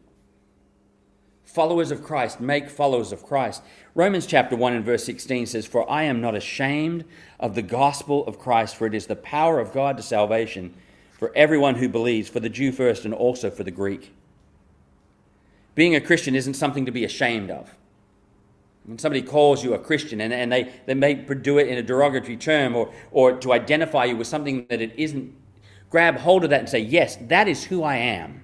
Followers 1.44 1.90
of 1.90 2.04
Christ 2.04 2.40
make 2.40 2.70
followers 2.70 3.10
of 3.10 3.24
Christ. 3.24 3.62
Romans 3.94 4.24
chapter 4.24 4.54
1 4.54 4.72
and 4.72 4.84
verse 4.84 5.04
16 5.04 5.46
says, 5.46 5.66
For 5.66 5.90
I 5.90 6.04
am 6.04 6.20
not 6.20 6.36
ashamed 6.36 7.04
of 7.40 7.54
the 7.54 7.62
gospel 7.62 8.24
of 8.26 8.38
Christ, 8.38 8.76
for 8.76 8.86
it 8.86 8.94
is 8.94 9.06
the 9.06 9.16
power 9.16 9.58
of 9.58 9.72
God 9.72 9.96
to 9.96 10.02
salvation 10.02 10.74
for 11.20 11.30
everyone 11.36 11.74
who 11.74 11.86
believes, 11.86 12.30
for 12.30 12.40
the 12.40 12.48
Jew 12.48 12.72
first 12.72 13.04
and 13.04 13.12
also 13.12 13.50
for 13.50 13.62
the 13.62 13.70
Greek. 13.70 14.14
Being 15.74 15.94
a 15.94 16.00
Christian 16.00 16.34
isn't 16.34 16.54
something 16.54 16.86
to 16.86 16.90
be 16.90 17.04
ashamed 17.04 17.50
of. 17.50 17.76
When 18.86 18.98
somebody 18.98 19.20
calls 19.20 19.62
you 19.62 19.74
a 19.74 19.78
Christian 19.78 20.22
and, 20.22 20.32
and 20.32 20.50
they, 20.50 20.72
they 20.86 20.94
may 20.94 21.12
do 21.12 21.58
it 21.58 21.68
in 21.68 21.76
a 21.76 21.82
derogatory 21.82 22.38
term 22.38 22.74
or, 22.74 22.90
or 23.10 23.36
to 23.36 23.52
identify 23.52 24.06
you 24.06 24.16
with 24.16 24.28
something 24.28 24.64
that 24.70 24.80
it 24.80 24.94
isn't, 24.96 25.34
grab 25.90 26.16
hold 26.16 26.42
of 26.42 26.48
that 26.50 26.60
and 26.60 26.68
say, 26.70 26.78
Yes, 26.78 27.16
that 27.16 27.48
is 27.48 27.64
who 27.64 27.82
I 27.82 27.96
am. 27.96 28.42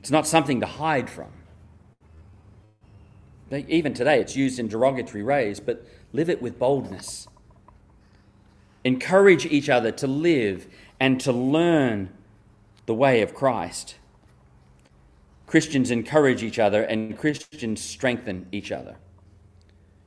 It's 0.00 0.10
not 0.10 0.26
something 0.26 0.58
to 0.58 0.66
hide 0.66 1.08
from. 1.08 1.30
Even 3.52 3.94
today, 3.94 4.20
it's 4.20 4.34
used 4.34 4.58
in 4.58 4.66
derogatory 4.66 5.22
ways, 5.22 5.60
but 5.60 5.86
live 6.12 6.28
it 6.28 6.42
with 6.42 6.58
boldness. 6.58 7.28
Encourage 8.82 9.46
each 9.46 9.68
other 9.68 9.92
to 9.92 10.08
live 10.08 10.66
and 11.00 11.20
to 11.20 11.32
learn 11.32 12.10
the 12.86 12.94
way 12.94 13.22
of 13.22 13.34
Christ. 13.34 13.96
Christians 15.46 15.90
encourage 15.90 16.42
each 16.42 16.58
other 16.58 16.82
and 16.82 17.18
Christians 17.18 17.80
strengthen 17.80 18.46
each 18.52 18.70
other. 18.70 18.96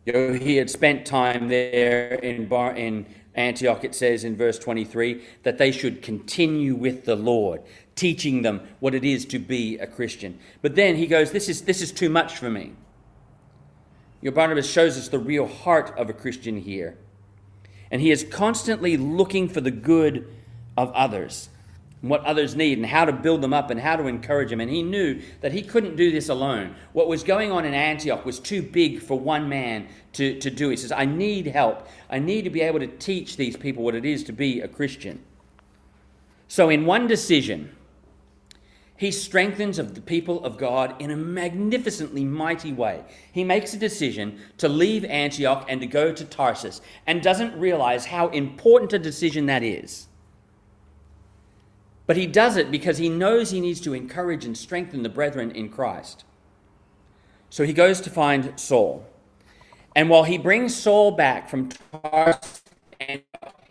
You 0.05 0.13
know, 0.13 0.33
he 0.33 0.55
had 0.57 0.69
spent 0.69 1.05
time 1.05 1.47
there 1.47 2.13
in, 2.15 2.47
Bar- 2.47 2.75
in 2.75 3.05
Antioch, 3.35 3.83
it 3.83 3.95
says 3.95 4.23
in 4.23 4.35
verse 4.35 4.57
23, 4.59 5.23
that 5.43 5.57
they 5.57 5.71
should 5.71 6.01
continue 6.01 6.75
with 6.75 7.05
the 7.05 7.15
Lord, 7.15 7.61
teaching 7.95 8.41
them 8.41 8.67
what 8.79 8.95
it 8.95 9.03
is 9.03 9.25
to 9.25 9.39
be 9.39 9.77
a 9.77 9.87
Christian. 9.87 10.39
But 10.61 10.75
then 10.75 10.95
he 10.95 11.07
goes, 11.07 11.31
This 11.31 11.47
is, 11.49 11.61
this 11.61 11.81
is 11.81 11.91
too 11.91 12.09
much 12.09 12.37
for 12.37 12.49
me. 12.49 12.73
Your 14.21 14.31
Barnabas 14.31 14.69
shows 14.69 14.97
us 14.97 15.07
the 15.07 15.19
real 15.19 15.47
heart 15.47 15.97
of 15.97 16.09
a 16.09 16.13
Christian 16.13 16.57
here. 16.57 16.97
And 17.89 18.01
he 18.01 18.11
is 18.11 18.23
constantly 18.23 18.97
looking 18.97 19.49
for 19.49 19.61
the 19.61 19.71
good 19.71 20.27
of 20.77 20.91
others 20.93 21.49
what 22.01 22.25
others 22.25 22.55
need 22.55 22.77
and 22.77 22.87
how 22.87 23.05
to 23.05 23.13
build 23.13 23.41
them 23.41 23.53
up 23.53 23.69
and 23.69 23.79
how 23.79 23.95
to 23.95 24.07
encourage 24.07 24.49
them. 24.49 24.59
And 24.59 24.69
he 24.69 24.81
knew 24.81 25.21
that 25.41 25.51
he 25.51 25.61
couldn't 25.61 25.95
do 25.95 26.11
this 26.11 26.29
alone. 26.29 26.75
What 26.93 27.07
was 27.07 27.23
going 27.23 27.51
on 27.51 27.63
in 27.63 27.73
Antioch 27.73 28.25
was 28.25 28.39
too 28.39 28.61
big 28.61 29.01
for 29.01 29.19
one 29.19 29.47
man 29.47 29.87
to, 30.13 30.39
to 30.39 30.49
do. 30.49 30.69
He 30.69 30.77
says, 30.77 30.91
I 30.91 31.05
need 31.05 31.47
help. 31.47 31.87
I 32.09 32.19
need 32.19 32.43
to 32.43 32.49
be 32.49 32.61
able 32.61 32.79
to 32.79 32.87
teach 32.87 33.37
these 33.37 33.55
people 33.55 33.83
what 33.83 33.95
it 33.95 34.05
is 34.05 34.23
to 34.25 34.33
be 34.33 34.61
a 34.61 34.67
Christian. 34.67 35.23
So, 36.47 36.69
in 36.69 36.85
one 36.85 37.07
decision, 37.07 37.73
he 38.97 39.09
strengthens 39.09 39.79
of 39.79 39.95
the 39.95 40.01
people 40.01 40.43
of 40.43 40.57
God 40.57 41.01
in 41.01 41.11
a 41.11 41.15
magnificently 41.15 42.25
mighty 42.25 42.73
way. 42.73 43.03
He 43.31 43.43
makes 43.43 43.73
a 43.73 43.77
decision 43.77 44.39
to 44.57 44.67
leave 44.67 45.05
Antioch 45.05 45.65
and 45.69 45.79
to 45.81 45.87
go 45.87 46.11
to 46.11 46.25
Tarsus 46.25 46.81
and 47.07 47.21
doesn't 47.21 47.57
realize 47.57 48.05
how 48.05 48.27
important 48.29 48.91
a 48.91 48.99
decision 48.99 49.45
that 49.45 49.63
is. 49.63 50.07
But 52.11 52.17
he 52.17 52.27
does 52.27 52.57
it 52.57 52.71
because 52.71 52.97
he 52.97 53.07
knows 53.07 53.51
he 53.51 53.61
needs 53.61 53.79
to 53.79 53.93
encourage 53.93 54.43
and 54.43 54.57
strengthen 54.57 55.01
the 55.01 55.07
brethren 55.07 55.49
in 55.49 55.69
Christ. 55.69 56.25
So 57.49 57.63
he 57.63 57.71
goes 57.71 58.01
to 58.01 58.09
find 58.09 58.59
Saul. 58.59 59.05
And 59.95 60.09
while 60.09 60.25
he 60.25 60.37
brings 60.37 60.75
Saul 60.75 61.11
back 61.11 61.47
from 61.47 61.69
Tarsus, 61.69 62.63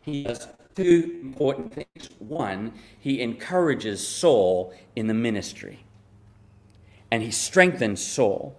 he 0.01 0.23
does 0.23 0.49
two 0.75 1.21
important 1.21 1.75
things. 1.75 2.09
One, 2.19 2.73
he 2.99 3.21
encourages 3.21 4.09
Saul 4.09 4.73
in 4.97 5.07
the 5.07 5.13
ministry, 5.13 5.85
and 7.11 7.23
he 7.23 7.31
strengthens 7.31 8.03
Saul. 8.03 8.57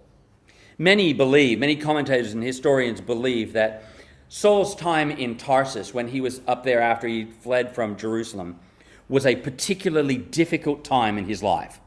Many 0.78 1.12
believe, 1.12 1.58
many 1.58 1.74
commentators 1.74 2.34
and 2.34 2.44
historians 2.44 3.00
believe 3.00 3.52
that 3.54 3.82
Saul's 4.28 4.76
time 4.76 5.10
in 5.10 5.36
Tarsus, 5.36 5.92
when 5.92 6.06
he 6.06 6.20
was 6.20 6.40
up 6.46 6.62
there 6.62 6.80
after 6.80 7.08
he 7.08 7.24
fled 7.24 7.74
from 7.74 7.96
Jerusalem, 7.96 8.60
was 9.08 9.26
a 9.26 9.36
particularly 9.36 10.16
difficult 10.16 10.84
time 10.84 11.18
in 11.18 11.26
his 11.26 11.42
life. 11.42 11.80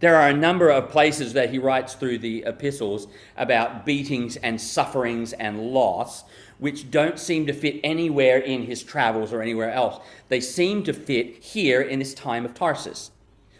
There 0.00 0.16
are 0.16 0.28
a 0.28 0.34
number 0.34 0.70
of 0.70 0.88
places 0.88 1.34
that 1.34 1.50
he 1.50 1.58
writes 1.58 1.94
through 1.94 2.18
the 2.18 2.44
epistles 2.46 3.06
about 3.36 3.84
beatings 3.84 4.36
and 4.36 4.58
sufferings 4.58 5.34
and 5.34 5.60
loss, 5.60 6.24
which 6.58 6.90
don't 6.90 7.18
seem 7.18 7.46
to 7.46 7.52
fit 7.52 7.80
anywhere 7.84 8.38
in 8.38 8.62
his 8.62 8.82
travels 8.82 9.30
or 9.30 9.42
anywhere 9.42 9.70
else. 9.70 10.02
They 10.28 10.40
seem 10.40 10.84
to 10.84 10.94
fit 10.94 11.42
here 11.42 11.82
in 11.82 11.98
this 11.98 12.14
time 12.14 12.46
of 12.46 12.54
Tarsus. 12.54 13.10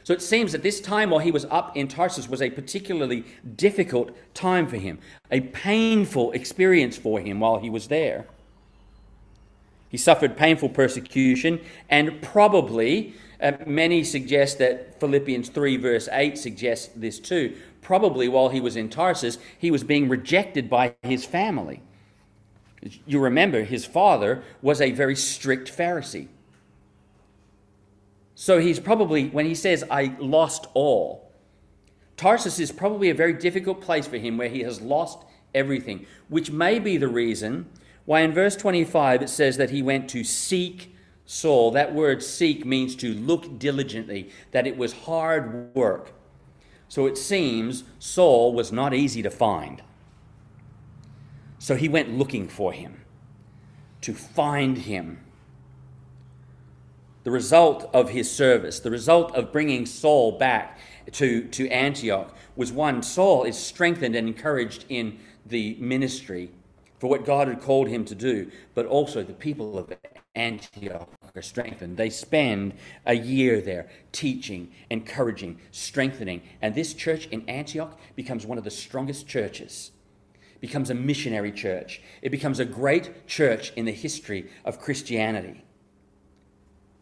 So 0.03 0.15
it 0.15 0.23
seems 0.23 0.53
that 0.53 0.63
this 0.63 0.81
time 0.81 1.11
while 1.11 1.21
he 1.21 1.31
was 1.31 1.45
up 1.47 1.77
in 1.77 1.89
Tarsus 1.89 2.29
was 2.29 2.41
a 2.41 2.49
particularly 2.49 3.25
difficult 3.57 4.11
time 4.33 4.67
for 4.67 4.77
him, 4.77 4.99
a 5.31 5.41
painful 5.41 6.33
experience 6.33 6.97
for 6.97 7.21
him 7.21 7.41
while 7.41 7.59
he 7.59 7.69
was 7.69 7.89
there. 7.89 8.27
He 9.91 9.97
suffered 9.97 10.37
painful 10.37 10.69
persecution, 10.69 11.61
and 11.91 12.23
probably, 12.23 13.13
uh, 13.43 13.53
many 13.67 14.05
suggest 14.05 14.59
that 14.59 15.01
Philippians 15.01 15.49
3, 15.49 15.77
verse 15.79 16.09
8 16.13 16.39
suggests 16.39 16.91
this 16.95 17.19
too. 17.19 17.57
Probably 17.83 18.29
while 18.29 18.51
he 18.51 18.61
was 18.61 18.77
in 18.77 18.89
Tarsus, 18.89 19.39
he 19.59 19.73
was 19.73 19.83
being 19.83 20.09
rejected 20.09 20.71
by 20.71 20.95
his 21.03 21.25
family. 21.25 21.83
You 23.05 23.19
remember, 23.19 23.65
his 23.65 23.85
father 23.85 24.45
was 24.63 24.81
a 24.81 24.93
very 24.93 25.17
strict 25.17 25.77
Pharisee. 25.77 26.29
So 28.37 28.61
he's 28.61 28.79
probably, 28.79 29.29
when 29.29 29.45
he 29.45 29.57
says, 29.57 29.85
I 29.91 30.15
lost 30.21 30.69
all, 30.73 31.33
Tarsus 32.17 32.61
is 32.61 32.71
probably 32.71 33.11
a 33.11 33.15
very 33.15 33.33
difficult 33.33 33.81
place 33.81 34.07
for 34.07 34.19
him 34.19 34.39
where 34.39 34.49
he 34.49 34.61
has 34.61 34.81
lost 34.81 35.19
everything, 35.53 36.07
which 36.29 36.53
may 36.53 36.79
be 36.79 36.97
the 36.97 37.09
reason 37.09 37.67
why, 38.11 38.23
in 38.23 38.33
verse 38.33 38.57
25, 38.57 39.23
it 39.23 39.29
says 39.29 39.57
that 39.57 39.71
he 39.71 39.83
went 39.83 40.11
to 40.11 40.25
seek 40.25 40.97
Saul. 41.27 41.71
That 41.71 41.95
word 41.95 42.25
seek 42.25 42.67
means 42.67 42.97
to 42.97 43.15
look 43.15 43.57
diligently, 43.57 44.31
that 44.51 44.67
it 44.67 44.77
was 44.77 44.93
hard 44.93 45.73
work. 45.77 46.11
So 46.89 47.07
it 47.07 47.17
seems 47.17 47.85
Saul 48.01 48.53
was 48.53 48.73
not 48.73 48.93
easy 48.93 49.23
to 49.23 49.31
find. 49.31 49.81
So 51.61 51.77
he 51.77 51.89
went 51.89 52.19
looking 52.19 52.49
for 52.49 52.73
him, 52.73 53.03
to 54.01 54.13
find 54.13 54.77
him. 54.77 55.21
The 57.23 57.31
result 57.31 57.89
of 57.95 58.09
his 58.09 58.29
service, 58.29 58.81
the 58.81 58.91
result 58.91 59.33
of 59.37 59.53
bringing 59.53 59.87
Saul 59.87 60.37
back 60.37 60.81
to, 61.13 61.47
to 61.47 61.69
Antioch, 61.69 62.35
was 62.57 62.73
one 62.73 63.05
Saul 63.05 63.45
is 63.45 63.57
strengthened 63.57 64.17
and 64.17 64.27
encouraged 64.27 64.85
in 64.89 65.21
the 65.47 65.77
ministry 65.79 66.51
for 67.01 67.09
what 67.09 67.25
God 67.25 67.49
had 67.49 67.63
called 67.63 67.89
him 67.89 68.05
to 68.05 68.15
do, 68.15 68.51
but 68.75 68.85
also 68.85 69.23
the 69.23 69.33
people 69.33 69.79
of 69.79 69.91
Antioch 70.35 71.09
are 71.35 71.43
strengthened. 71.43 71.97
They 71.97 72.11
spend 72.11 72.75
a 73.07 73.15
year 73.15 73.63
there 73.63 73.89
teaching, 74.13 74.71
encouraging, 74.91 75.59
strengthening, 75.73 76.43
and 76.61 76.75
this 76.75 76.93
church 76.93 77.27
in 77.29 77.49
Antioch 77.49 77.99
becomes 78.15 78.45
one 78.45 78.59
of 78.59 78.65
the 78.65 78.71
strongest 78.71 79.27
churches. 79.27 79.93
Becomes 80.61 80.91
a 80.91 80.95
missionary 80.95 81.53
church. 81.53 82.03
It 82.21 82.29
becomes 82.29 82.61
a 82.61 82.67
great 82.67 83.27
church 83.27 83.73
in 83.77 83.87
the 83.87 83.93
history 83.93 84.51
of 84.67 84.79
Christianity 84.79 85.65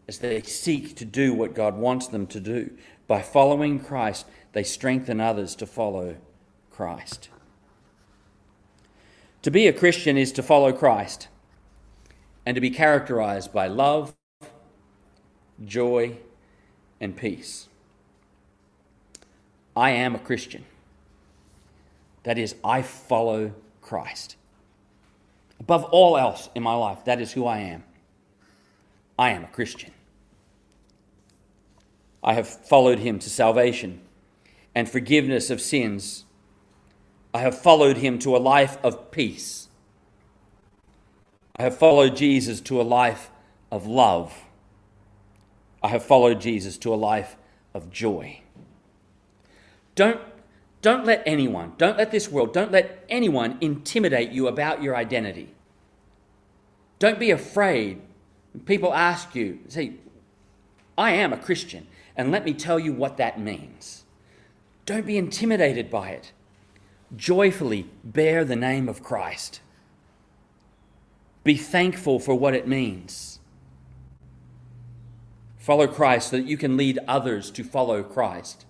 as 0.06 0.18
they 0.18 0.40
seek 0.42 0.94
to 0.96 1.04
do 1.04 1.34
what 1.34 1.54
God 1.54 1.76
wants 1.76 2.06
them 2.06 2.28
to 2.28 2.38
do. 2.38 2.70
By 3.08 3.20
following 3.20 3.80
Christ, 3.80 4.26
they 4.52 4.62
strengthen 4.62 5.20
others 5.20 5.56
to 5.56 5.66
follow 5.66 6.16
Christ. 6.70 7.30
To 9.42 9.50
be 9.50 9.68
a 9.68 9.72
Christian 9.72 10.18
is 10.18 10.32
to 10.32 10.42
follow 10.42 10.72
Christ 10.72 11.28
and 12.44 12.54
to 12.54 12.60
be 12.60 12.70
characterized 12.70 13.52
by 13.52 13.68
love, 13.68 14.14
joy, 15.64 16.16
and 17.00 17.16
peace. 17.16 17.68
I 19.76 19.90
am 19.90 20.14
a 20.14 20.18
Christian. 20.18 20.64
That 22.24 22.36
is, 22.36 22.56
I 22.64 22.82
follow 22.82 23.52
Christ. 23.80 24.36
Above 25.60 25.84
all 25.84 26.16
else 26.16 26.48
in 26.54 26.62
my 26.62 26.74
life, 26.74 27.04
that 27.04 27.20
is 27.20 27.32
who 27.32 27.46
I 27.46 27.58
am. 27.58 27.84
I 29.18 29.30
am 29.30 29.44
a 29.44 29.48
Christian. 29.48 29.92
I 32.22 32.34
have 32.34 32.48
followed 32.48 32.98
him 32.98 33.18
to 33.20 33.30
salvation 33.30 34.00
and 34.74 34.88
forgiveness 34.88 35.50
of 35.50 35.60
sins 35.60 36.24
I 37.32 37.40
have 37.40 37.58
followed 37.58 37.98
him 37.98 38.18
to 38.20 38.36
a 38.36 38.38
life 38.38 38.78
of 38.82 39.10
peace. 39.10 39.68
I 41.56 41.64
have 41.64 41.76
followed 41.76 42.16
Jesus 42.16 42.60
to 42.62 42.80
a 42.80 42.82
life 42.82 43.30
of 43.70 43.86
love. 43.86 44.44
I 45.82 45.88
have 45.88 46.04
followed 46.04 46.40
Jesus 46.40 46.78
to 46.78 46.94
a 46.94 46.96
life 46.96 47.36
of 47.74 47.90
joy. 47.90 48.40
Don't, 49.94 50.20
don't 50.80 51.04
let 51.04 51.22
anyone, 51.26 51.72
don't 51.76 51.98
let 51.98 52.10
this 52.10 52.30
world, 52.30 52.52
don't 52.52 52.72
let 52.72 53.04
anyone 53.08 53.58
intimidate 53.60 54.30
you 54.30 54.46
about 54.46 54.82
your 54.82 54.96
identity. 54.96 55.54
Don't 56.98 57.18
be 57.18 57.30
afraid. 57.30 58.00
People 58.64 58.94
ask 58.94 59.34
you, 59.34 59.60
say, 59.68 59.94
I 60.96 61.12
am 61.12 61.32
a 61.32 61.38
Christian, 61.38 61.86
and 62.16 62.30
let 62.30 62.44
me 62.44 62.54
tell 62.54 62.78
you 62.78 62.92
what 62.92 63.16
that 63.18 63.40
means. 63.40 64.04
Don't 64.86 65.06
be 65.06 65.16
intimidated 65.16 65.90
by 65.90 66.10
it. 66.10 66.32
Joyfully 67.16 67.86
bear 68.04 68.44
the 68.44 68.56
name 68.56 68.88
of 68.88 69.02
Christ. 69.02 69.60
Be 71.42 71.56
thankful 71.56 72.18
for 72.18 72.34
what 72.34 72.54
it 72.54 72.68
means. 72.68 73.40
Follow 75.56 75.86
Christ 75.86 76.30
so 76.30 76.36
that 76.36 76.46
you 76.46 76.56
can 76.56 76.76
lead 76.76 76.98
others 77.06 77.50
to 77.52 77.64
follow 77.64 78.02
Christ. 78.02 78.66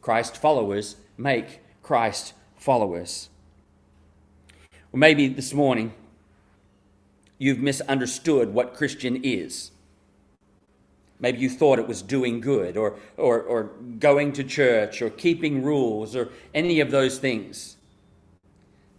Christ 0.00 0.36
followers 0.36 0.96
make 1.16 1.60
Christ 1.82 2.32
followers. 2.56 3.28
Well, 4.92 5.00
maybe 5.00 5.28
this 5.28 5.52
morning 5.52 5.92
you've 7.36 7.58
misunderstood 7.58 8.54
what 8.54 8.74
Christian 8.74 9.22
is. 9.22 9.70
Maybe 11.20 11.38
you 11.38 11.50
thought 11.50 11.78
it 11.78 11.88
was 11.88 12.02
doing 12.02 12.40
good 12.40 12.76
or, 12.76 12.96
or, 13.16 13.42
or 13.42 13.64
going 13.98 14.32
to 14.34 14.44
church 14.44 15.02
or 15.02 15.10
keeping 15.10 15.62
rules 15.62 16.14
or 16.14 16.28
any 16.54 16.80
of 16.80 16.90
those 16.90 17.18
things. 17.18 17.76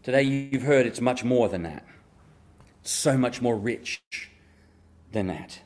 Today 0.03 0.23
you've 0.23 0.63
heard 0.63 0.85
it's 0.85 1.01
much 1.01 1.23
more 1.23 1.47
than 1.47 1.63
that. 1.63 1.85
so 2.81 3.17
much 3.17 3.41
more 3.41 3.55
rich 3.55 4.01
than 5.11 5.27
that. 5.27 5.61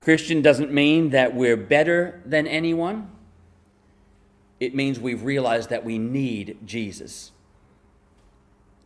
Christian 0.00 0.40
doesn't 0.40 0.72
mean 0.72 1.10
that 1.10 1.34
we're 1.34 1.56
better 1.56 2.22
than 2.24 2.46
anyone. 2.46 3.10
It 4.60 4.74
means 4.74 4.98
we've 4.98 5.22
realized 5.22 5.68
that 5.70 5.84
we 5.84 5.98
need 5.98 6.58
Jesus. 6.64 7.32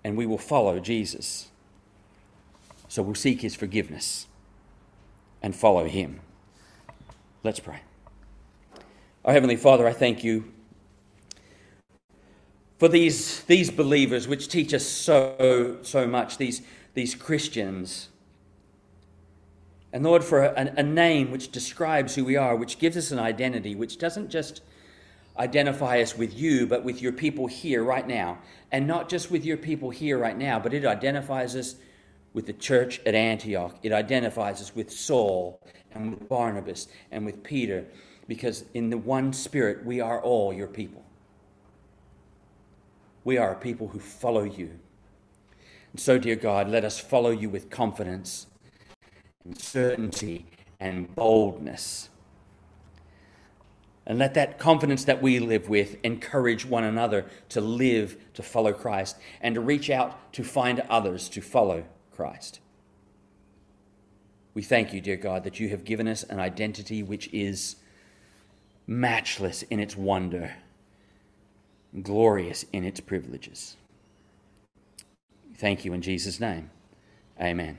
And 0.03 0.17
we 0.17 0.27
will 0.27 0.39
follow 0.39 0.81
Jesus. 0.81 1.51
So 2.89 3.03
we'll 3.03 3.15
seek 3.15 3.43
his 3.43 3.55
forgiveness 3.55 4.27
and 5.43 5.55
follow 5.55 5.85
him. 5.85 6.21
Let's 7.43 7.61
pray. 7.61 7.81
Our 9.25 9.33
Heavenly 9.33 9.57
Father, 9.57 9.87
I 9.87 9.93
thank 9.93 10.25
you 10.25 10.53
for 12.79 12.89
these, 12.89 13.43
these 13.45 13.71
believers 13.71 14.27
which 14.27 14.49
teach 14.49 14.73
us 14.75 14.85
so, 14.85 15.79
so 15.83 16.07
much, 16.07 16.39
these, 16.39 16.63
these 16.95 17.15
Christians. 17.15 18.09
And 19.93 20.05
Lord, 20.05 20.25
for 20.25 20.43
a, 20.43 20.73
a 20.77 20.83
name 20.83 21.31
which 21.31 21.53
describes 21.53 22.15
who 22.15 22.25
we 22.25 22.37
are, 22.37 22.57
which 22.57 22.79
gives 22.79 22.97
us 22.97 23.11
an 23.11 23.19
identity, 23.19 23.75
which 23.75 23.99
doesn't 23.99 24.31
just 24.31 24.63
identify 25.39 26.01
us 26.01 26.17
with 26.17 26.37
you, 26.37 26.67
but 26.67 26.85
with 26.85 27.01
your 27.01 27.13
people 27.13 27.47
here 27.47 27.83
right 27.85 28.07
now. 28.07 28.39
And 28.71 28.87
not 28.87 29.09
just 29.09 29.31
with 29.31 29.45
your 29.45 29.57
people 29.57 29.91
here 29.91 30.19
right 30.19 30.37
now, 30.37 30.59
but 30.59 30.75
it 30.75 30.85
identifies 30.85 31.55
us 31.57 31.77
with 32.35 32.47
the 32.47 32.53
church 32.53 33.01
at 33.05 33.15
Antioch. 33.15 33.77
It 33.83 33.93
identifies 33.93 34.61
us 34.61 34.75
with 34.75 34.91
Saul 34.91 35.61
and 35.93 36.11
with 36.11 36.29
Barnabas 36.29 36.89
and 37.11 37.27
with 37.27 37.43
Peter, 37.43 37.87
because 38.27 38.65
in 38.75 38.91
the 38.91 38.99
one 38.99 39.33
spirit, 39.33 39.85
we 39.85 40.01
are 40.01 40.21
all 40.21 40.53
your 40.53 40.69
people. 40.69 41.05
We 43.25 43.39
are 43.39 43.53
a 43.53 43.57
people 43.57 43.89
who 43.89 44.01
follow 44.01 44.43
you. 44.45 44.79
And 45.93 46.01
so, 46.01 46.19
dear 46.19 46.37
God, 46.37 46.69
let 46.69 46.85
us 46.85 46.99
follow 46.99 47.31
you 47.31 47.51
with 47.51 47.71
confidence 47.71 48.47
and 49.45 49.59
certainty 49.59 50.47
and 50.81 51.15
boldness. 51.15 52.09
And 54.05 54.19
let 54.19 54.35
that 54.35 54.59
confidence 54.59 55.05
that 55.05 55.23
we 55.23 55.39
live 55.39 55.69
with 55.69 55.97
encourage 56.03 56.65
one 56.67 56.83
another 56.83 57.27
to 57.51 57.61
live 57.61 58.17
to 58.35 58.43
follow 58.43 58.73
Christ 58.73 59.17
and 59.41 59.55
to 59.55 59.61
reach 59.61 59.91
out 59.91 60.33
to 60.33 60.43
find 60.43 60.81
others 60.89 61.29
to 61.31 61.41
follow 61.41 61.85
Christ. 62.23 62.61
We 64.55 64.63
thank 64.63 64.93
you, 64.93 65.01
dear 65.01 65.17
God, 65.17 65.43
that 65.43 65.59
you 65.59 65.71
have 65.71 65.85
given 65.85 66.07
us 66.07 66.23
an 66.23 66.39
identity 66.39 67.03
which 67.03 67.29
is 67.33 67.75
matchless 68.87 69.63
in 69.63 69.81
its 69.81 69.97
wonder, 69.97 70.55
glorious 72.01 72.65
in 72.73 72.85
its 72.85 73.01
privileges. 73.01 73.77
Thank 75.57 75.85
you 75.85 75.93
in 75.95 76.01
Jesus' 76.01 76.39
name. 76.39 76.71
Amen. 77.41 77.79